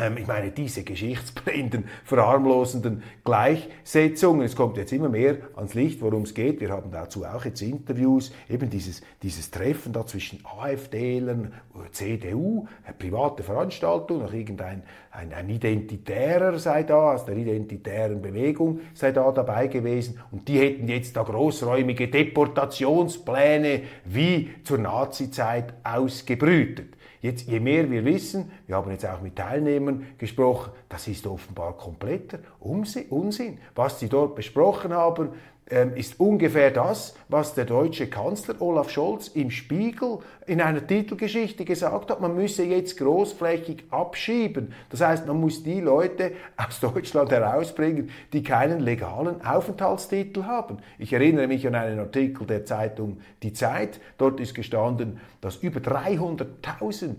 Ähm, 0.00 0.16
ich 0.16 0.26
meine, 0.26 0.50
diese 0.50 0.82
geschichtsblinden, 0.82 1.84
verharmlosenden 2.04 3.02
Gleichsetzungen, 3.24 4.42
es 4.42 4.56
kommt 4.56 4.76
jetzt 4.76 4.92
immer 4.92 5.08
mehr 5.08 5.36
ans 5.56 5.74
Licht, 5.74 6.00
worum 6.00 6.22
es 6.22 6.32
geht. 6.32 6.60
Wir 6.60 6.70
haben 6.70 6.90
dazu 6.90 7.24
auch 7.24 7.44
jetzt 7.44 7.60
Interviews, 7.60 8.32
eben 8.48 8.70
dieses, 8.70 9.02
dieses 9.22 9.50
Treffen 9.50 9.92
da 9.92 10.06
zwischen 10.06 10.42
AfD-Lern, 10.44 11.52
CDU, 11.92 12.66
eine 12.84 12.94
private 12.94 13.42
Veranstaltung, 13.42 14.20
noch 14.20 14.32
irgendein 14.32 14.82
ein, 15.12 15.32
ein 15.32 15.50
Identitärer 15.50 16.58
sei 16.58 16.84
da, 16.84 17.14
aus 17.14 17.24
der 17.24 17.36
identitären 17.36 18.22
Bewegung 18.22 18.80
sei 18.94 19.10
da 19.10 19.30
dabei 19.32 19.66
gewesen 19.66 20.20
und 20.30 20.46
die 20.46 20.60
hätten 20.60 20.88
jetzt 20.88 21.16
da 21.16 21.24
großräumige 21.24 22.08
Deportationspläne 22.08 23.82
wie 24.04 24.50
zur 24.62 24.78
Nazizeit 24.78 25.74
ausgebrütet. 25.82 26.96
Jetzt, 27.22 27.46
je 27.46 27.60
mehr 27.60 27.90
wir 27.90 28.04
wissen, 28.04 28.50
wir 28.66 28.76
haben 28.76 28.90
jetzt 28.90 29.04
auch 29.06 29.20
mit 29.20 29.36
Teilnehmern 29.36 30.06
gesprochen, 30.16 30.72
das 30.88 31.06
ist 31.06 31.26
offenbar 31.26 31.76
kompletter 31.76 32.38
Unsinn. 32.60 33.58
Was 33.74 34.00
sie 34.00 34.08
dort 34.08 34.34
besprochen 34.34 34.94
haben, 34.94 35.30
ist 35.94 36.18
ungefähr 36.18 36.72
das, 36.72 37.14
was 37.28 37.54
der 37.54 37.64
deutsche 37.64 38.08
Kanzler 38.08 38.60
Olaf 38.60 38.90
Scholz 38.90 39.28
im 39.28 39.50
Spiegel 39.50 40.18
in 40.46 40.60
einer 40.60 40.84
Titelgeschichte 40.84 41.64
gesagt 41.64 42.10
hat. 42.10 42.20
Man 42.20 42.34
müsse 42.34 42.64
jetzt 42.64 42.98
großflächig 42.98 43.84
abschieben. 43.90 44.74
Das 44.90 45.00
heißt, 45.00 45.28
man 45.28 45.40
muss 45.40 45.62
die 45.62 45.80
Leute 45.80 46.32
aus 46.56 46.80
Deutschland 46.80 47.30
herausbringen, 47.30 48.10
die 48.32 48.42
keinen 48.42 48.80
legalen 48.80 49.44
Aufenthaltstitel 49.46 50.42
haben. 50.42 50.78
Ich 50.98 51.12
erinnere 51.12 51.46
mich 51.46 51.66
an 51.68 51.76
einen 51.76 52.00
Artikel 52.00 52.46
der 52.46 52.64
Zeitung 52.64 53.18
Die 53.44 53.52
Zeit. 53.52 54.00
Dort 54.18 54.40
ist 54.40 54.54
gestanden, 54.54 55.20
dass 55.40 55.56
über 55.56 55.78
300.000 55.78 57.04
ähm, 57.04 57.16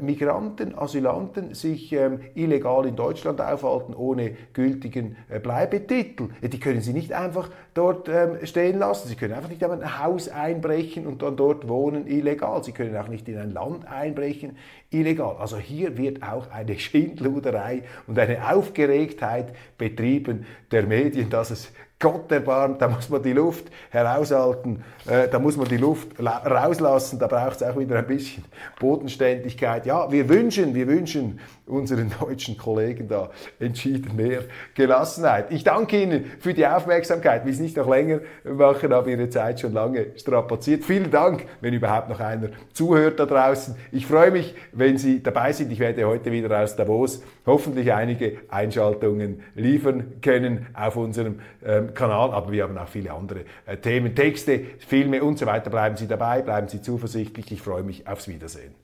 Migranten, 0.00 0.76
Asylanten 0.78 1.54
sich 1.54 1.92
ähm, 1.92 2.20
illegal 2.34 2.86
in 2.86 2.94
Deutschland 2.94 3.40
aufhalten 3.40 3.94
ohne 3.94 4.36
gültigen 4.52 5.16
äh, 5.28 5.40
Bleibetitel. 5.40 6.28
Die 6.42 6.60
können 6.60 6.80
sie 6.80 6.92
nicht 6.92 7.12
einfach 7.12 7.50
dort 7.74 8.08
ähm, 8.08 8.44
stehen 8.44 8.78
lassen. 8.78 9.08
Sie 9.08 9.16
können 9.16 9.34
einfach 9.34 9.48
nicht 9.48 9.62
in 9.62 9.70
ein 9.70 9.98
Haus 10.02 10.28
einbrechen 10.28 11.06
und 11.06 11.22
dann 11.22 11.36
dort 11.36 11.68
wohnen 11.68 12.06
illegal. 12.06 12.62
Sie 12.62 12.72
können 12.72 12.96
auch 12.96 13.08
nicht 13.08 13.28
in 13.28 13.38
ein 13.38 13.50
Land 13.50 13.86
einbrechen 13.88 14.56
illegal. 14.90 15.36
Also 15.38 15.58
hier 15.58 15.98
wird 15.98 16.22
auch 16.22 16.50
eine 16.50 16.78
Schindluderei 16.78 17.82
und 18.06 18.18
eine 18.18 18.52
Aufgeregtheit 18.52 19.54
betrieben 19.76 20.46
der 20.70 20.86
Medien, 20.86 21.30
dass 21.30 21.50
es 21.50 21.72
Gott 21.98 22.30
erbarmt, 22.32 22.82
da 22.82 22.88
muss 22.88 23.08
man 23.08 23.22
die 23.22 23.32
Luft 23.32 23.66
heraushalten, 23.90 24.84
äh, 25.06 25.28
da 25.28 25.38
muss 25.38 25.56
man 25.56 25.68
die 25.68 25.76
Luft 25.76 26.08
rauslassen, 26.20 27.18
da 27.18 27.26
braucht 27.26 27.56
es 27.56 27.62
auch 27.62 27.78
wieder 27.78 27.96
ein 27.96 28.06
bisschen 28.06 28.44
Bodenständigkeit. 28.78 29.86
Ja, 29.86 30.10
wir 30.10 30.28
wünschen, 30.28 30.74
wir 30.74 30.86
wünschen 30.86 31.40
unseren 31.66 32.12
deutschen 32.20 32.56
Kollegen 32.56 33.08
da 33.08 33.30
entschieden 33.58 34.16
mehr 34.16 34.42
Gelassenheit. 34.74 35.50
Ich 35.50 35.64
danke 35.64 36.02
Ihnen 36.02 36.24
für 36.38 36.54
die 36.54 36.66
Aufmerksamkeit. 36.66 37.44
Will 37.44 37.52
es 37.52 37.60
nicht 37.60 37.76
noch 37.76 37.88
länger 37.88 38.20
machen, 38.44 38.92
habe 38.92 39.10
Ihre 39.10 39.28
Zeit 39.28 39.60
schon 39.60 39.72
lange 39.72 40.06
strapaziert. 40.16 40.84
Vielen 40.84 41.10
Dank, 41.10 41.46
wenn 41.60 41.72
überhaupt 41.74 42.08
noch 42.08 42.20
einer 42.20 42.48
zuhört 42.72 43.18
da 43.18 43.26
draußen. 43.26 43.76
Ich 43.92 44.06
freue 44.06 44.30
mich, 44.30 44.54
wenn 44.72 44.98
Sie 44.98 45.22
dabei 45.22 45.52
sind. 45.52 45.72
Ich 45.72 45.78
werde 45.78 46.06
heute 46.06 46.30
wieder 46.32 46.62
aus 46.62 46.76
Davos 46.76 47.22
hoffentlich 47.46 47.92
einige 47.92 48.38
Einschaltungen 48.48 49.42
liefern 49.54 50.20
können 50.22 50.66
auf 50.74 50.96
unserem 50.96 51.40
ähm, 51.64 51.94
Kanal. 51.94 52.32
Aber 52.32 52.52
wir 52.52 52.64
haben 52.64 52.76
auch 52.76 52.88
viele 52.88 53.12
andere 53.12 53.40
äh, 53.66 53.76
Themen, 53.76 54.14
Texte, 54.14 54.60
Filme 54.78 55.22
und 55.22 55.38
so 55.38 55.46
weiter. 55.46 55.70
Bleiben 55.70 55.96
Sie 55.96 56.06
dabei, 56.06 56.42
bleiben 56.42 56.68
Sie 56.68 56.82
zuversichtlich. 56.82 57.50
Ich 57.52 57.62
freue 57.62 57.82
mich 57.82 58.06
aufs 58.06 58.28
Wiedersehen. 58.28 58.83